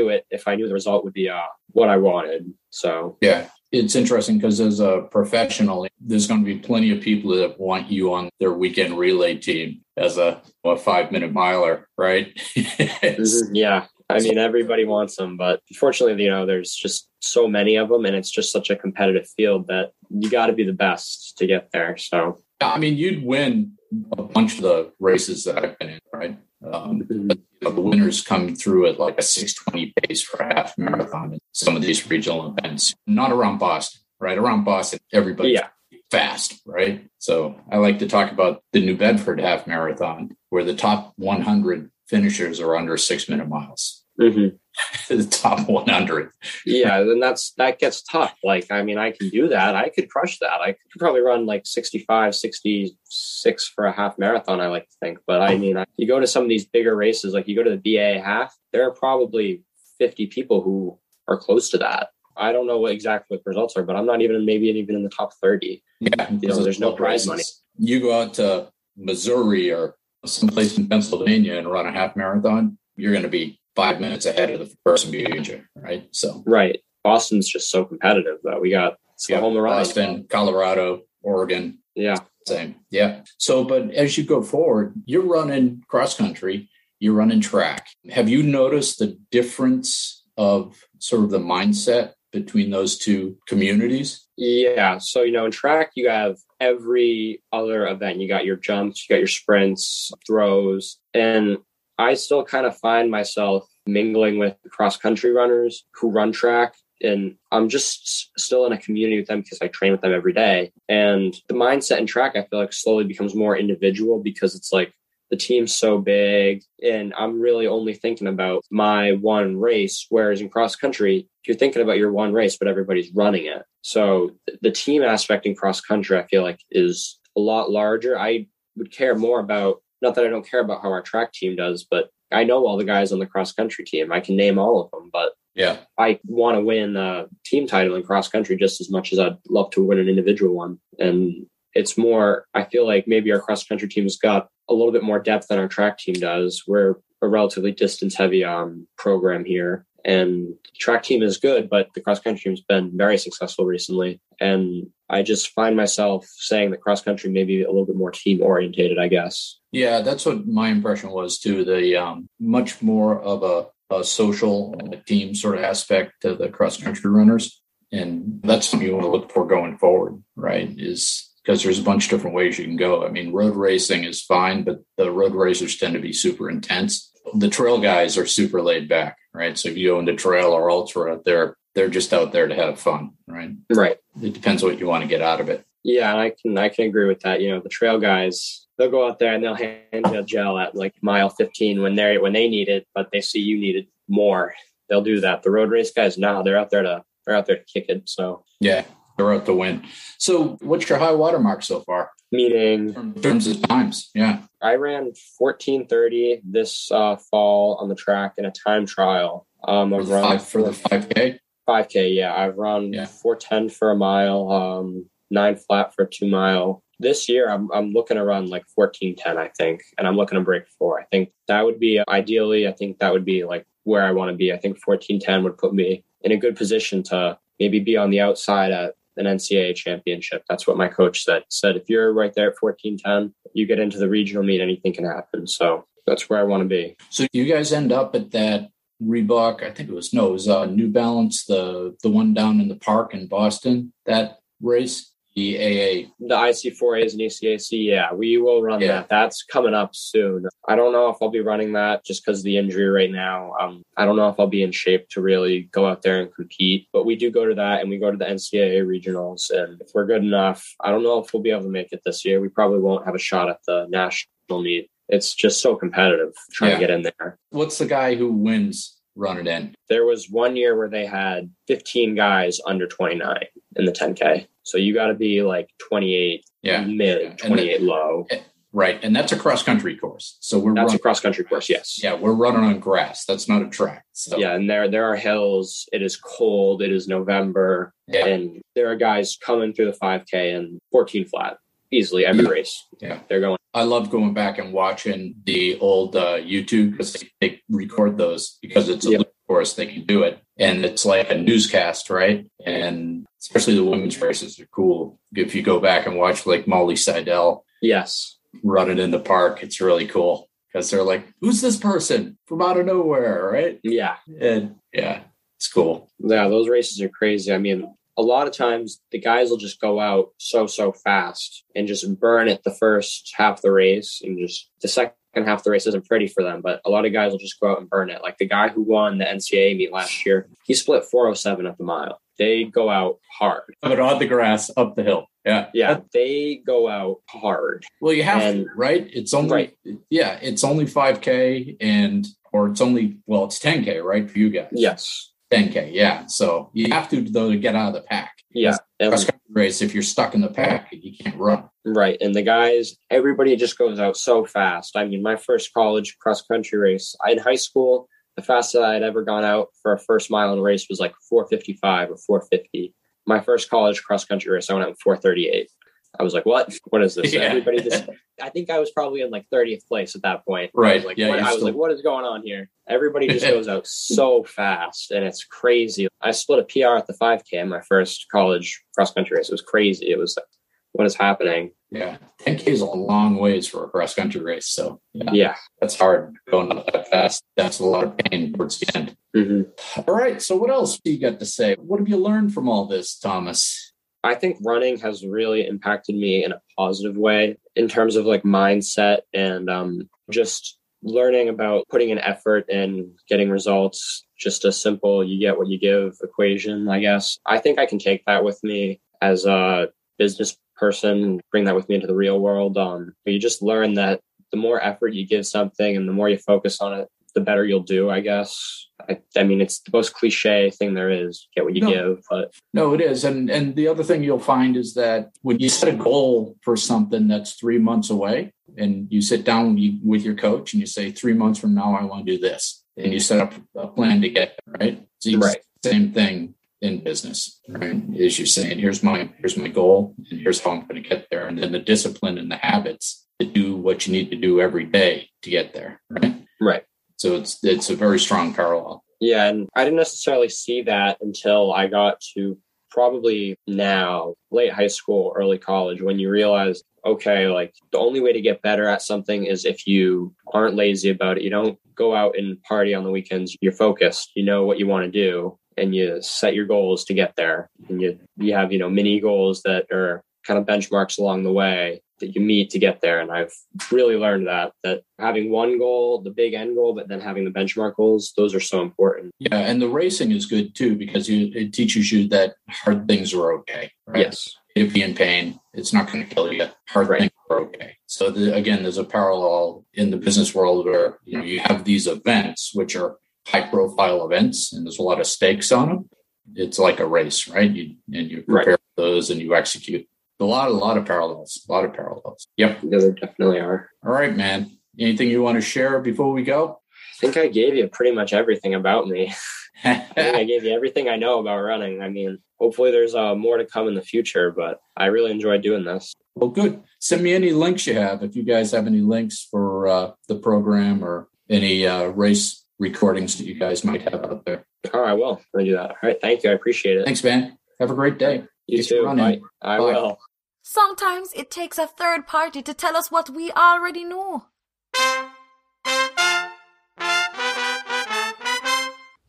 [0.10, 2.54] it if I knew the result would be uh, what I wanted.
[2.70, 3.50] So, Yeah.
[3.72, 7.92] It's interesting because as a professional, there's going to be plenty of people that want
[7.92, 12.34] you on their weekend relay team as a, a five minute miler, right?
[12.56, 13.86] Mhm, yeah.
[14.10, 18.06] I mean, everybody wants them, but fortunately, you know, there's just so many of them,
[18.06, 21.46] and it's just such a competitive field that you got to be the best to
[21.48, 21.98] get there.
[21.98, 23.74] So, I mean, you'd win
[24.18, 26.38] a bunch of the races that I've been in, right?
[26.66, 27.28] Um, you
[27.62, 31.40] know, the winners come through at like a 620 pace for a half marathon in
[31.52, 34.38] some of these regional events, not around Boston, right?
[34.38, 35.50] Around Boston, everybody.
[35.52, 35.68] yeah,
[36.12, 37.08] fast, right?
[37.20, 41.92] So I like to talk about the New Bedford half marathon, where the top 100
[42.08, 44.04] finishers are under six minute miles.
[44.20, 44.48] hmm
[45.08, 46.32] the top 100.
[46.66, 48.38] yeah, then that's that gets tough.
[48.44, 49.76] Like, I mean, I can do that.
[49.76, 50.62] I could crush that.
[50.62, 54.62] I could probably run like 65, 66 for a half marathon.
[54.62, 57.34] I like to think, but I mean, you go to some of these bigger races,
[57.34, 59.64] like you go to the BA half, there are probably
[59.98, 62.10] 50 people who are close to that.
[62.36, 64.96] I don't know what exactly what the results are, but I'm not even maybe even
[64.96, 65.84] in the top 30.
[66.00, 67.42] Yeah, You know, there's no prize money.
[67.80, 73.12] You go out to Missouri or someplace in Pennsylvania and run a half marathon, you're
[73.12, 76.10] going to be five minutes ahead of the person behind you, right?
[76.12, 76.80] So, Right.
[77.04, 78.60] Boston's just so competitive though.
[78.60, 78.96] We got
[79.30, 79.40] yeah.
[79.40, 82.18] Boston, Colorado, Oregon, Yeah.
[82.48, 82.76] same.
[82.90, 83.22] Yeah.
[83.38, 87.88] So, but as you go forward, you're running cross country, you're running track.
[88.10, 94.28] Have you noticed the difference of sort of the mindset between those two communities?
[94.38, 94.98] Yeah.
[94.98, 98.20] So, you know, in track, you have every other event.
[98.20, 100.98] You got your jumps, you got your sprints, throws.
[101.14, 101.60] And
[101.98, 106.76] I still kind of find myself mingling with cross country runners who run track.
[107.02, 110.34] And I'm just still in a community with them because I train with them every
[110.34, 110.72] day.
[110.90, 114.94] And the mindset in track, I feel like slowly becomes more individual because it's like
[115.30, 120.06] the team's so big and I'm really only thinking about my one race.
[120.10, 123.64] Whereas in cross country, you're thinking about your one race, but everybody's running it.
[123.82, 128.18] So th- the team aspect in cross country, I feel like is a lot larger.
[128.18, 131.56] I would care more about, not that I don't care about how our track team
[131.56, 134.12] does, but I know all the guys on the cross country team.
[134.12, 135.78] I can name all of them, but Yeah.
[135.98, 139.38] I want to win a team title in cross country just as much as I'd
[139.50, 140.80] love to win an individual one.
[141.00, 145.04] And it's more, I feel like maybe our cross country team's got a little bit
[145.04, 146.64] more depth than our track team does.
[146.68, 149.86] We're a relatively distance heavy um, program here.
[150.06, 154.22] And track team is good, but the cross country team's been very successful recently.
[154.40, 158.42] And I just find myself saying that cross country maybe a little bit more team
[158.42, 159.58] orientated, I guess.
[159.72, 161.64] Yeah, that's what my impression was too.
[161.64, 166.50] The um, much more of a, a social a team sort of aspect to the
[166.50, 170.74] cross country runners, and that's something you want to look for going forward, right?
[170.78, 173.06] Is because there's a bunch of different ways you can go.
[173.06, 177.10] I mean, road racing is fine, but the road racers tend to be super intense.
[177.36, 179.58] The trail guys are super laid back, right?
[179.58, 182.80] So if you go into trail or ultra, they're they're just out there to have
[182.80, 183.52] fun, right?
[183.70, 183.98] Right.
[184.20, 185.64] It depends what you want to get out of it.
[185.84, 187.40] Yeah, I can I can agree with that.
[187.40, 190.58] You know, the trail guys they'll go out there and they'll hand you a gel
[190.58, 193.76] at like mile 15 when they when they need it, but they see you need
[193.76, 194.56] it more.
[194.90, 195.44] They'll do that.
[195.44, 198.10] The road race guys, now they're out there to they're out there to kick it.
[198.10, 198.86] So yeah,
[199.16, 199.86] they're out to win.
[200.18, 202.10] So what's your high water mark so far?
[202.32, 204.40] Meaning in terms of times, yeah.
[204.64, 209.46] I ran 1430 this uh, fall on the track in a time trial.
[209.66, 211.40] Um, I've run five, for the 5K.
[211.68, 212.34] 5K, yeah.
[212.36, 213.06] I've run Yeah.
[213.06, 216.84] 410 for a mile, um, nine flat for a two mile.
[217.00, 220.44] This year, I'm, I'm looking to run like 1410, I think, and I'm looking to
[220.44, 221.00] break four.
[221.00, 224.32] I think that would be ideally, I think that would be like where I want
[224.32, 224.52] to be.
[224.52, 228.20] I think 1410 would put me in a good position to maybe be on the
[228.20, 230.44] outside at an NCAA championship.
[230.50, 231.44] That's what my coach said.
[231.50, 235.06] Said if you're right there at 1410, you get into the regional meet, anything can
[235.06, 235.48] happen.
[235.48, 236.96] So that's where I want to be.
[237.10, 238.72] So you guys end up at that
[239.04, 242.60] Reebok, I think it was no, it was uh, New Balance, the the one down
[242.60, 243.94] in the park in Boston.
[244.06, 246.10] That race, the AA.
[246.20, 248.88] The IC4As and ECAC, yeah, we will run Yeah.
[248.88, 249.10] that.
[249.10, 250.48] That's coming up soon.
[250.68, 253.54] I don't know if I'll be running that just because of the injury right now.
[253.62, 256.34] Um, I don't know if I'll be in shape to really go out there and
[256.34, 256.88] compete.
[256.92, 259.52] But we do go to that, and we go to the NCAA regionals.
[259.52, 262.02] And if we're good enough, I don't know if we'll be able to make it
[262.04, 262.42] this year.
[262.42, 264.32] We probably won't have a shot at the national
[264.64, 264.90] meet.
[265.10, 266.78] It's just so competitive trying Yeah.
[266.78, 267.38] to get in there.
[267.52, 269.76] What's the guy who wins running in?
[269.90, 273.38] There was one year where they had 15 guys under 29
[273.78, 274.48] in the 10K.
[274.64, 278.28] So you got to be like 28 Yeah, mid, And 28 low.
[278.30, 278.40] Eh,
[278.74, 280.38] right, and that's a cross country course.
[280.42, 281.98] So we're That's a running, cross country course, yes.
[282.04, 283.24] yeah, we're running on grass.
[283.26, 284.04] That's not a track.
[284.12, 285.88] So Yeah, and there there are hills.
[285.94, 286.82] It is cold.
[286.82, 291.58] It is November, yeah, and there are guys coming through the 5K and 14 flat
[291.92, 292.50] easily every Yeah.
[292.50, 292.86] race.
[293.02, 293.20] Yeah.
[293.28, 293.58] they're going.
[293.74, 298.58] I love going back and watching the old uh, YouTube because they, they record those
[298.62, 299.32] because it's a Yep.
[299.48, 299.74] course.
[299.74, 302.50] They can do it, and it's like a newscast, right?
[302.66, 305.20] And especially the women's races are cool.
[305.36, 309.80] If you go back and watch like Molly Seidel Yes, running in the park, it's
[309.80, 313.80] really cool because they're like, "Who's this person from out of nowhere?" Right?
[313.84, 315.22] yeah, And yeah,
[315.58, 316.10] it's cool.
[316.20, 316.48] yeah.
[316.48, 317.54] Those races are crazy.
[317.54, 321.64] I mean, a lot of times the guys will just go out so so fast
[321.76, 325.60] and just burn it the first half of the race, and just the second half
[325.60, 326.62] of the race isn't pretty for them.
[326.62, 328.22] But a lot of guys will just go out and burn it.
[328.24, 331.84] Like the guy who won the NCAA meet last year, he split 407 at the
[331.84, 332.20] mile.
[332.40, 333.76] They go out hard.
[333.82, 335.28] But on the grass, up the hill.
[335.46, 337.86] Yeah, Yeah, they go out hard.
[338.02, 339.08] Well, you have And- to, right?
[339.14, 339.78] It's only Right.
[340.10, 344.38] yeah, it's only five k and or it's only well, it's ten k, right, for
[344.40, 344.68] you guys?
[344.72, 345.32] Yes.
[345.52, 345.92] Ten k.
[345.94, 348.34] Yeah, so you have to though to get out of the pack.
[348.52, 348.78] Yeah.
[349.00, 351.70] Cross country race, if you're stuck in the pack, you can't run.
[351.86, 352.18] right.
[352.22, 354.96] And the guys, everybody just goes out so fast.
[354.98, 358.94] I mean, my first college cross country race I- in high school, the fastest I
[358.94, 362.18] had ever gone out for a first mile in a race was like 455 or
[362.18, 362.94] 450.
[363.28, 365.70] My first college cross country race, I went out in 438.
[366.20, 366.74] I was like, what?
[366.86, 367.34] What is this?
[367.38, 367.42] Yeah.
[367.42, 368.10] Everybody just,
[368.42, 370.72] I think I was probably in like 30th place at that point.
[370.76, 370.96] I Right.
[370.98, 372.70] was like, Yeah, what, I was still- like, what is going on here?
[372.88, 376.08] Everybody just goes out so fast and it's crazy.
[376.22, 379.50] I split a PR at the 5K in my first college cross country race.
[379.50, 380.10] It was crazy.
[380.10, 380.46] It was like,
[380.94, 381.72] what is happening?
[381.92, 384.68] Yeah, ten k is a long ways for a cross country race.
[384.68, 385.56] So yeah, Yeah.
[385.80, 387.44] that's hard going up that fast.
[387.56, 389.16] That's a lot of pain towards the end.
[389.34, 389.62] hmm
[390.08, 390.42] All right.
[390.42, 391.76] So what else do you got to say?
[391.76, 393.87] What have you learned from all this, Thomas?
[394.28, 398.44] I think running has really impacted me in a positive way in terms of like
[398.44, 404.26] mindset and um, just learning about putting an effort and getting results.
[404.38, 407.40] Just a simple you get what you give equation, I guess.
[407.46, 409.88] I think I can take that with me as a
[410.18, 412.78] business person, bring that with me into the real world.
[412.78, 414.20] Um, you just learn that
[414.52, 417.64] the more effort you give something and the more you focus on it, the better
[417.64, 418.88] you'll do, I guess.
[419.10, 421.90] I, I mean, it's the most cliche thing there is get what you No.
[421.90, 423.24] give, but No, it is.
[423.24, 426.76] And and the other thing you'll find is that when you set a goal for
[426.76, 431.12] something that's three months away and you sit down with, your coach and you say,
[431.12, 432.84] three months from now, I want to do this.
[432.98, 435.08] And you set up a plan to get there, right?
[435.20, 435.58] So you Right.
[435.84, 438.02] same thing in business, right?
[438.14, 441.28] Is you're saying, here's my here's my goal and here's how I'm going to get
[441.32, 441.48] there.
[441.48, 444.84] And then the discipline and the habits to do what you need to do every
[444.86, 446.44] day to get there, right?
[446.60, 446.84] right.
[447.18, 449.04] So it's it's a very strong parallel.
[449.20, 452.58] Yeah, and I didn't necessarily see that until I got to
[452.92, 458.34] probably now, late high school, early college, when you realize, okay, like the only way
[458.34, 461.44] to get better at something is if you aren't lazy about it.
[461.44, 463.58] You don't go out and party on the weekends.
[463.62, 464.32] You're focused.
[464.36, 467.70] You know what you want to do and you set your goals to get there.
[467.88, 471.52] And you, you have, you know, mini goals that are kind of benchmarks along the
[471.52, 473.20] way that you need to get there.
[473.20, 473.54] And I've
[473.92, 477.52] really learned that that having one goal, the big end goal, but then having the
[477.52, 479.32] benchmark goals, those are so important.
[479.40, 483.34] Yeah, and the racing is good too because you, it teaches you that hard things
[483.34, 483.92] are okay.
[484.06, 484.26] Right?
[484.26, 484.56] Yes.
[484.76, 486.68] If be in pain, it's not going to kill you.
[486.90, 487.22] Hard Right.
[487.22, 487.98] things are okay.
[488.06, 491.84] So the, again, there's a parallel in the business world where you know you have
[491.84, 496.10] these events which are high profile events and there's a lot of stakes on them.
[496.56, 497.70] It's like a race, right?
[497.70, 500.08] You, and you prepare for those and you execute.
[500.40, 501.66] A lot, a lot of parallels.
[501.68, 502.48] A lot of parallels.
[502.58, 502.80] Yep.
[502.84, 503.90] Yeah, there definitely are.
[504.06, 504.72] All right, man.
[505.00, 506.80] Anything you want to share before we go?
[507.14, 509.34] I think I gave you pretty much everything about me.
[509.84, 512.02] I think I gave you everything I know about running.
[512.02, 515.62] I mean, hopefully there's uh, more to come in the future, but I really enjoyed
[515.62, 516.14] doing this.
[516.36, 516.84] Well, good.
[517.00, 518.24] Send me any links you have.
[518.24, 523.38] If you guys have any links for uh, the program or any uh, race recordings
[523.38, 524.66] that you guys might have out there.
[524.94, 525.42] All right, I will.
[525.56, 525.90] I'll do that.
[525.90, 526.52] All right, thank you.
[526.52, 527.06] I appreciate it.
[527.06, 527.58] Thanks, man.
[527.80, 528.44] Have a great day.
[528.68, 529.04] You Keep too.
[529.04, 529.42] running.
[529.62, 529.76] Bye.
[529.76, 530.20] I will.
[530.62, 534.46] Sometimes it takes a third party to tell us what we already know.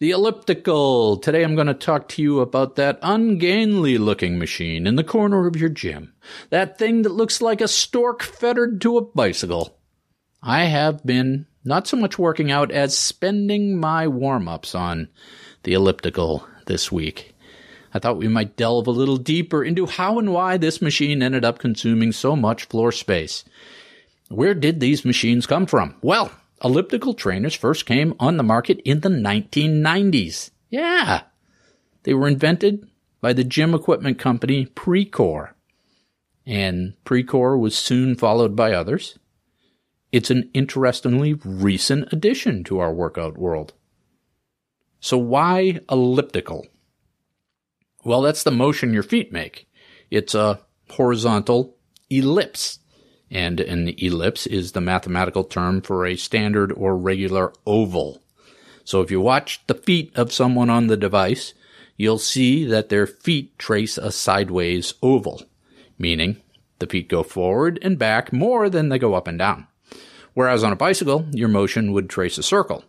[0.01, 1.17] The elliptical.
[1.17, 5.47] Today I'm going to talk to you about that ungainly looking machine in the corner
[5.49, 6.15] of your gym.
[6.51, 9.77] That thing that looks like a stork fettered to a bicycle.
[10.41, 15.09] I have been not so much working out as spending my warm ups on
[15.65, 17.35] the elliptical this week.
[17.95, 21.45] I thought we might delve a little deeper into how and why this machine ended
[21.45, 23.45] up consuming so much floor space.
[24.29, 25.95] Where did these machines come from?
[26.03, 26.31] Well,
[26.63, 30.51] elliptical trainers first came on the market in the 1990s.
[30.69, 31.23] Yeah.
[32.03, 32.89] They were invented
[33.21, 35.51] by the gym equipment company Precor.
[36.47, 39.19] And Precor was soon followed by others.
[40.13, 43.75] It's an interestingly recent addition to our workout world.
[45.01, 46.67] So why elliptical?
[48.05, 49.69] Well, that's the motion your feet make.
[50.11, 51.77] It's a horizontal
[52.11, 52.79] ellipse
[53.31, 58.23] and an ellipse is the mathematical term for a standard or regular oval.
[58.85, 61.53] So if you watch the feet of someone on the device,
[61.97, 65.43] you'll see that their feet trace a sideways oval,
[65.99, 66.41] meaning
[66.79, 69.67] the feet go forward and back more than they go up and down.
[70.33, 72.85] Whereas on a bicycle, your motion would trace a circle.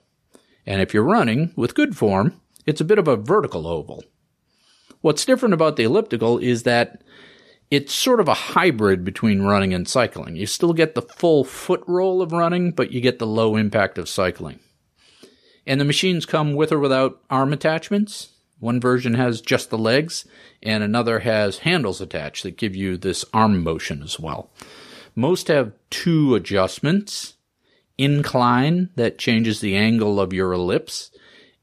[0.66, 4.03] And if you're running with good form, it's a bit of a vertical oval.
[5.02, 7.02] What's different about the elliptical is that
[7.72, 10.36] it's sort of a hybrid between running and cycling.
[10.36, 13.97] You still get the full foot roll of running, but you get the low impact
[13.97, 14.60] of cycling.
[15.68, 18.30] And the machines come with or without arm attachments.
[18.60, 20.26] One version has just the legs,
[20.64, 24.50] and another has handles attached that give you this arm motion as well.
[25.16, 27.36] Most have two adjustments
[28.00, 31.12] incline, that changes the angle of your ellipse,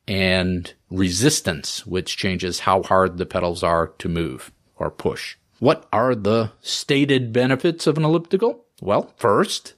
[0.09, 5.37] and resistance, which changes how hard the pedals are to move or push.
[5.59, 8.65] What are the stated benefits of an elliptical?
[8.81, 9.75] Well, first,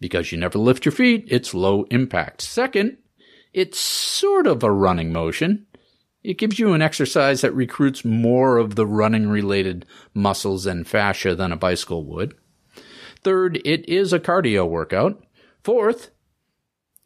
[0.00, 2.42] because you never lift your feet, it's low impact.
[2.42, 2.98] Second,
[3.52, 5.66] it's sort of a running motion.
[6.24, 11.34] It gives you an exercise that recruits more of the running related muscles and fascia
[11.34, 12.34] than a bicycle would.
[13.22, 15.22] Third, it is a cardio workout.
[15.62, 16.10] Fourth,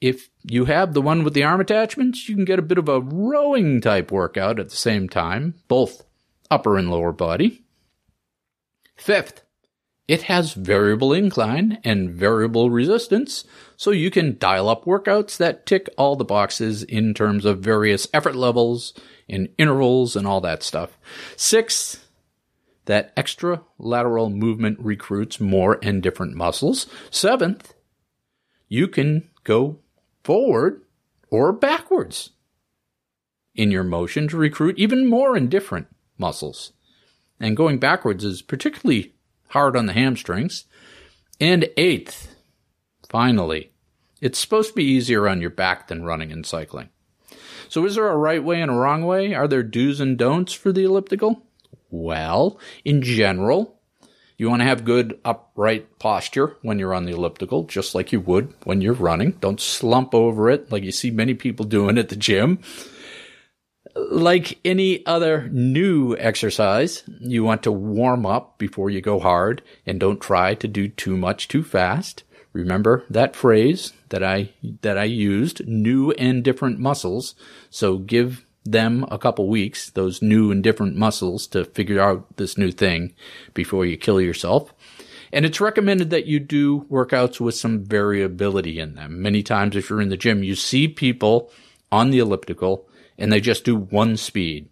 [0.07, 2.89] if you have the one with the arm attachments, you can get a bit of
[2.89, 6.05] a rowing type workout at the same time, both
[6.51, 7.65] upper and lower body.
[8.97, 9.43] Fifth,
[10.07, 13.45] it has variable incline and variable resistance,
[13.77, 18.07] so you can dial up workouts that tick all the boxes in terms of various
[18.15, 18.95] effort levels
[19.29, 20.97] and intervals and all that stuff.
[21.37, 22.07] Sixth,
[22.85, 26.87] that extra lateral movement recruits more and different muscles.
[27.11, 27.75] Seventh,
[28.69, 29.81] you can go
[30.27, 30.83] forward
[31.31, 32.31] or backwards
[33.55, 35.87] in your motion to recruit even more indifferent
[36.19, 36.73] muscles.
[37.39, 39.15] And going backwards is particularly
[39.51, 40.65] hard on the hamstrings.
[41.41, 42.35] And eighth,
[43.09, 43.71] finally,
[44.21, 46.89] it's supposed to be easier on your back than running and cycling.
[47.69, 49.33] So is there a right way and a wrong way?
[49.33, 51.47] Are there do's and don'ts for the elliptical?
[51.89, 53.76] Well, in general,
[54.37, 58.21] you want to have good upright posture when you're on the elliptical, just like you
[58.21, 59.33] would when you're running.
[59.41, 62.59] Don't slump over it like you see many people doing at the gym.
[63.95, 69.99] Like any other new exercise, you want to warm up before you go hard and
[69.99, 72.23] don't try to do too much too fast.
[72.53, 74.51] Remember that phrase that I
[74.83, 77.35] that I used, new and different muscles.
[77.69, 82.59] So give them a couple weeks, those new and different muscles to figure out this
[82.59, 83.15] new thing
[83.55, 84.73] before you kill yourself.
[85.33, 89.21] And it's recommended that you do workouts with some variability in them.
[89.21, 91.51] Many times, if you're in the gym, you see people
[91.91, 92.89] on the elliptical
[93.19, 94.69] and they just do one speed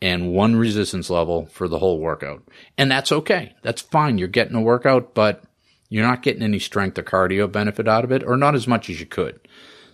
[0.00, 2.42] and one resistance level for the whole workout.
[2.76, 3.54] And that's okay.
[3.62, 4.18] That's fine.
[4.18, 5.44] You're getting a workout, but
[5.88, 8.90] you're not getting any strength or cardio benefit out of it, or not as much
[8.90, 9.38] as you could.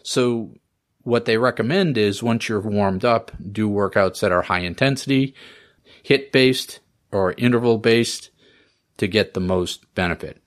[0.03, 0.55] So
[1.09, 5.35] what they recommend is once you're warmed up, do workouts that are high intensity,
[6.03, 6.81] hit based
[7.11, 8.31] or interval based
[8.99, 10.43] to get the most benefit.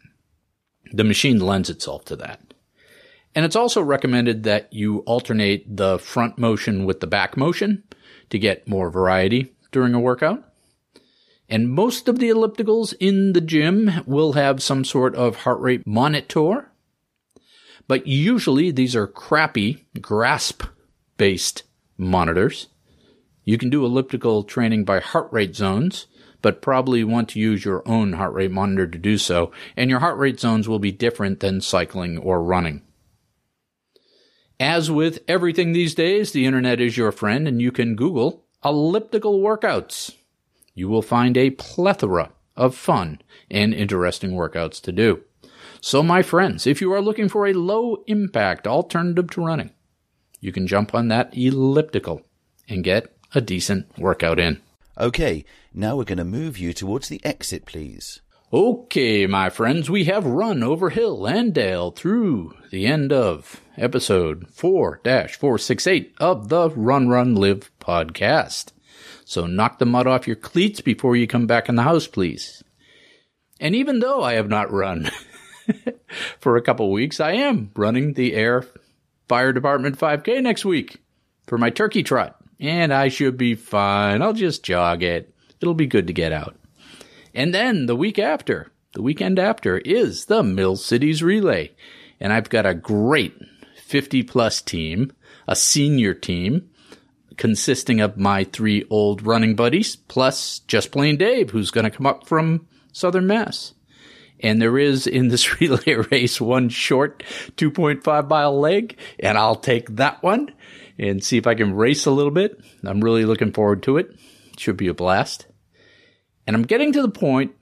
[0.93, 2.53] The machine lends itself to that.
[3.33, 7.83] And it's also recommended that you alternate the front motion with the back motion
[8.29, 10.43] to get more variety during a workout.
[11.49, 15.87] And most of the ellipticals in the gym will have some sort of heart rate
[15.87, 16.70] monitor.
[17.87, 20.63] But usually these are crappy grasp
[21.17, 21.63] based
[21.97, 22.67] monitors.
[23.43, 26.07] You can do elliptical training by heart rate zones,
[26.41, 29.51] but probably want to use your own heart rate monitor to do so.
[29.75, 32.81] And your heart rate zones will be different than cycling or running.
[34.59, 39.39] As with everything these days, the internet is your friend and you can Google elliptical
[39.39, 40.15] workouts.
[40.75, 45.23] You will find a plethora of fun and interesting workouts to do.
[45.83, 49.71] So, my friends, if you are looking for a low impact alternative to running,
[50.39, 52.21] you can jump on that elliptical
[52.69, 54.61] and get a decent workout in.
[54.99, 58.21] Okay, now we're going to move you towards the exit, please.
[58.53, 64.49] Okay, my friends, we have run over hill and dale through the end of episode
[64.49, 68.71] 4 468 of the RunRunLive podcast.
[69.25, 72.61] So knock the mud off your cleats before you come back in the house, please.
[73.59, 75.09] And even though I have not run
[76.39, 78.65] for a couple weeks, I am running the Ayer
[79.27, 80.97] Fire Department 5K next week
[81.47, 82.37] for my turkey trot.
[82.59, 84.21] And I should be fine.
[84.21, 85.33] I'll just jog it.
[85.59, 86.55] It'll be good to get out.
[87.33, 91.71] And then the week after, the weekend after, is the Mill Cities Relay.
[92.19, 93.33] And I've got a great
[93.83, 95.11] 50 plus team,
[95.47, 96.69] a senior team
[97.37, 102.05] consisting of my three old running buddies, plus just plain Dave, who's going to come
[102.05, 103.73] up from Southern Mass.
[104.41, 107.23] And there is in this relay race one short
[107.57, 110.53] 2.5 mile leg, and I'll take that one
[110.97, 112.59] and see if I can race a little bit.
[112.83, 114.15] I'm really looking forward to it.
[114.57, 115.47] Should be a blast.
[116.45, 117.55] And I'm getting to the point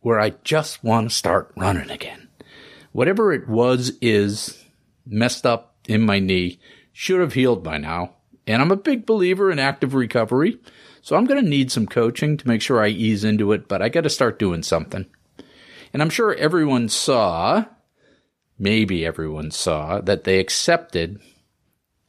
[0.00, 2.28] where I just want to start running again.
[2.92, 4.64] Whatever it was is
[5.06, 6.58] messed up in my knee,
[6.92, 8.14] should have healed by now.
[8.46, 10.58] And I'm a big believer in active recovery.
[11.00, 13.82] So I'm going to need some coaching to make sure I ease into it, but
[13.82, 15.06] I got to start doing something.
[15.92, 17.64] And I'm sure everyone saw,
[18.58, 21.20] maybe everyone saw, that they accepted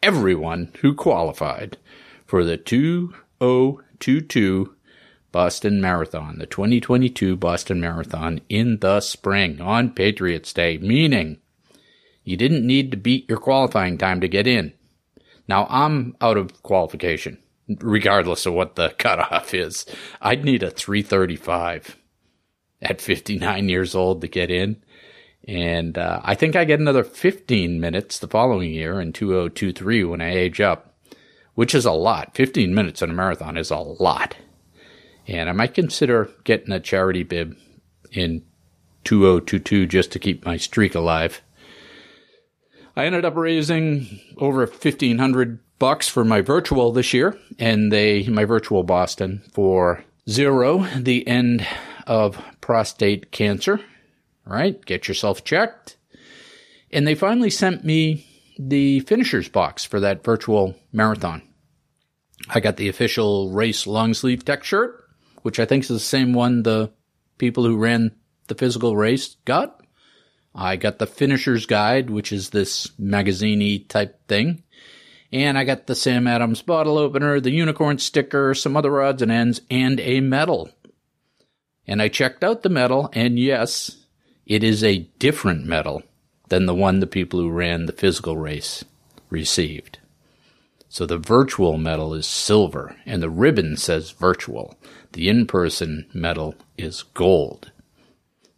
[0.01, 1.77] everyone who qualified
[2.25, 4.75] for the 2022
[5.31, 11.37] Boston Marathon, the 2022 Boston Marathon in the spring on Patriots Day, meaning
[12.23, 14.73] you didn't need to beat your qualifying time to get in.
[15.47, 19.85] Now I'm out of qualification, regardless of what the cutoff is.
[20.21, 21.97] I'd need a 335
[22.81, 24.81] at 59 years old to get in.
[25.47, 30.21] And uh, I think I get another 15 minutes the following year in 2023 when
[30.21, 30.93] I age up,
[31.55, 32.35] which is a lot.
[32.35, 34.35] 15 minutes in a marathon is a lot.
[35.27, 37.55] And I might consider getting a charity bib
[38.11, 38.43] in
[39.03, 41.41] 2022 just to keep my streak alive.
[42.95, 48.43] I ended up raising over 1500 bucks for my virtual this year and they my
[48.43, 51.65] virtual Boston for zero the end
[52.05, 53.79] of prostate cancer.
[54.45, 54.83] Right?
[54.85, 55.97] Get yourself checked.
[56.91, 58.27] And they finally sent me
[58.59, 61.41] the finishers box for that virtual marathon.
[62.49, 65.09] I got the official race long sleeve tech shirt
[65.43, 66.91] which I think is the same one the
[67.37, 68.15] people who ran
[68.47, 69.81] the physical race got.
[70.53, 74.63] I got the finisher's guide, which is this magazine type thing.
[75.31, 79.31] And I got the Sam Adams bottle opener, the unicorn sticker, some other odds and
[79.31, 80.71] ends, and a medal.
[81.89, 84.05] And I checked out the medal, and yes,
[84.45, 86.03] it is a different medal
[86.49, 88.85] than the one the people who ran the physical race
[89.31, 89.97] received.
[90.87, 94.77] So the virtual medal is silver, and the ribbon says virtual.
[95.13, 97.71] The in person medal is gold.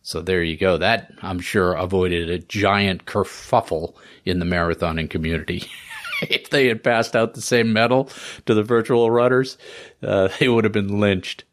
[0.01, 0.77] So there you go.
[0.77, 3.93] That, I'm sure, avoided a giant kerfuffle
[4.25, 5.63] in the marathoning community.
[6.21, 8.09] if they had passed out the same medal
[8.45, 9.57] to the virtual runners,
[10.03, 11.45] uh, they would have been lynched.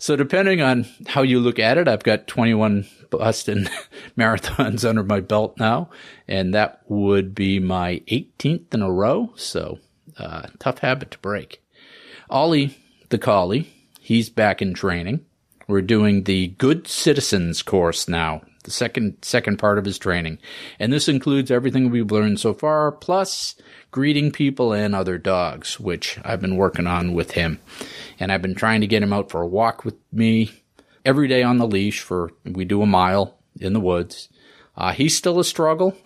[0.00, 3.68] So depending on how you look at it, I've got 21 Boston
[4.18, 5.90] marathons under my belt now,
[6.26, 9.32] and that would be my 18th in a row.
[9.36, 9.78] So
[10.18, 11.62] Uh, tough habit to break.
[12.28, 12.76] Ollie,
[13.10, 15.20] the collie, he's back in training.
[15.68, 20.38] We're doing the Good Citizens course now, the second second part of his training,
[20.78, 23.54] and this includes everything we've learned so far, plus
[23.90, 27.58] greeting people and other dogs, which I've been working on with him.
[28.18, 30.62] And I've been trying to get him out for a walk with me
[31.04, 34.28] every day on the leash for we do a mile in the woods.
[34.76, 35.96] Uh, he's still a struggle,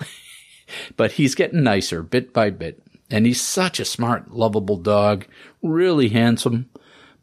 [0.96, 2.82] but he's getting nicer bit by bit.
[3.10, 5.26] And he's such a smart, lovable dog,
[5.62, 6.70] really handsome,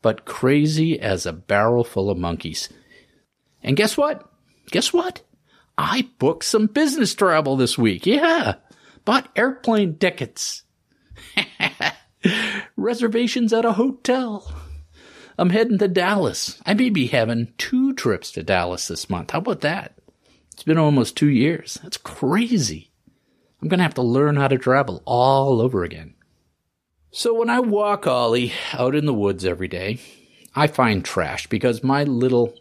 [0.01, 2.69] but crazy as a barrel full of monkeys.
[3.63, 4.30] And guess what?
[4.71, 5.21] Guess what?
[5.77, 8.05] I booked some business travel this week.
[8.05, 8.55] Yeah.
[9.05, 10.63] Bought airplane tickets.
[12.75, 14.53] Reservations at a hotel.
[15.37, 16.59] I'm heading to Dallas.
[16.65, 19.31] I may be having two trips to Dallas this month.
[19.31, 19.97] How about that?
[20.53, 21.79] It's been almost two years.
[21.81, 22.91] That's crazy.
[23.61, 26.15] I'm going to have to learn how to travel all over again.
[27.11, 29.99] So when I walk Ollie out in the woods every day,
[30.55, 32.53] I find trash because my little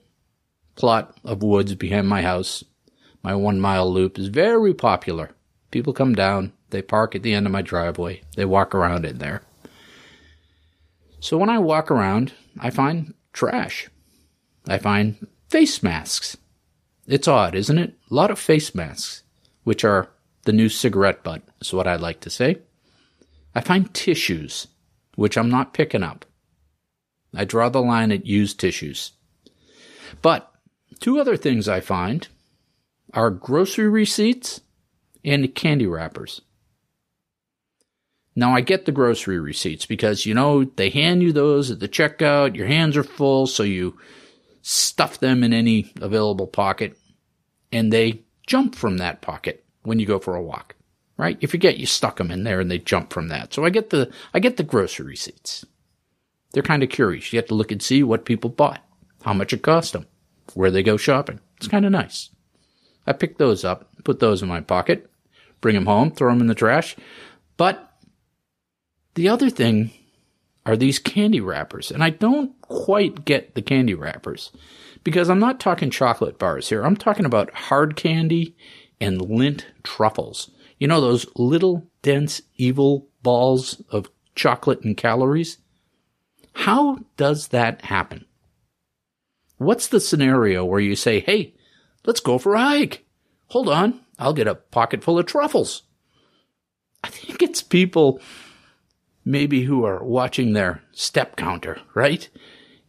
[0.81, 2.65] plot of woods behind my house,
[3.23, 5.31] my one mile loop, is very popular.
[5.71, 9.19] People come down, they park at the end of my driveway, they walk around in
[9.19, 9.43] there.
[11.21, 13.91] So when I walk around, I find trash.
[14.67, 16.39] I find face masks.
[17.07, 17.93] It's odd, isn't it?
[18.11, 19.23] A lot of face masks,
[19.65, 20.09] which are
[20.45, 22.57] the new cigarette butt, is what I like to say.
[23.55, 24.67] I find tissues,
[25.17, 26.25] which I'm not picking up.
[27.35, 29.13] I draw the line at used tissues.
[30.23, 30.50] But
[31.01, 32.29] two other things I find
[33.13, 34.61] are grocery receipts
[35.25, 36.43] and candy wrappers.
[38.37, 41.89] Now I get the grocery receipts because, you know, they hand you those at the
[41.89, 42.55] checkout.
[42.55, 43.99] Your hands are full, so you
[44.63, 46.97] stuff them in any available pocket
[47.73, 50.75] and they jump from that pocket when you go for a walk,
[51.17, 51.39] right?
[51.41, 53.53] You forget you stuck them in there and they jump from that.
[53.55, 55.65] So I get the, I get the grocery receipts.
[56.53, 57.33] They're kind of curious.
[57.33, 58.85] You have to look and see what people bought,
[59.23, 60.07] how much it cost them,
[60.55, 61.41] where they go shopping.
[61.57, 62.31] It's kind of nice.
[63.07, 65.11] I pick those up, put those in my pocket,
[65.61, 66.97] bring them home, throw them in the trash.
[67.57, 67.93] But
[69.15, 69.91] the other thing
[70.67, 74.53] are these candy wrappers, and I don't quite get the candy wrappers
[75.05, 76.85] because I'm not talking chocolate bars here.
[76.85, 78.55] I'm talking about hard candy
[79.01, 80.51] and Lindt truffles.
[80.79, 85.59] You know, those little, dense, evil balls of chocolate and calories?
[86.55, 88.25] How does that happen?
[89.61, 91.53] What's the scenario where you say, hey,
[92.07, 93.05] let's go for a hike?
[93.49, 95.83] Hold on, I'll get a pocket full of truffles.
[97.05, 98.23] I think it's people
[99.23, 102.27] maybe who are watching their step counter, right?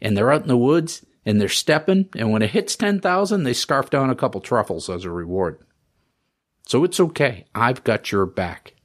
[0.02, 3.52] And they're out in the woods and they're stepping, and when it hits 10,000, they
[3.52, 5.60] scarf down a couple truffles as a reward.
[6.68, 7.48] So it's okay.
[7.54, 8.76] I've got your back.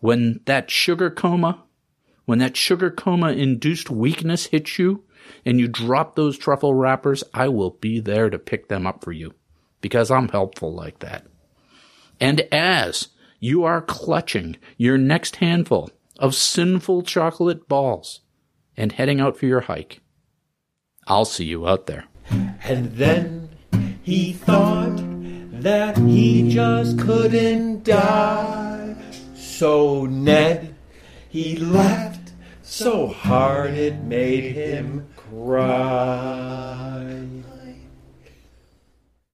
[0.00, 1.62] When that sugar coma,
[2.24, 5.04] when that sugar coma induced weakness hits you
[5.44, 9.12] and you drop those truffle wrappers, I will be there to pick them up for
[9.12, 9.34] you
[9.80, 11.26] because I'm helpful like that.
[12.20, 13.08] And as
[13.40, 18.20] you are clutching your next handful of sinful chocolate balls
[18.76, 20.00] and heading out for your hike,
[21.06, 22.04] I'll see you out there.
[22.64, 23.50] And then
[24.02, 24.96] he thought
[25.62, 28.96] that he just couldn't die.
[29.34, 30.74] So Ned,
[31.28, 37.16] he laughed so hard it made him cry.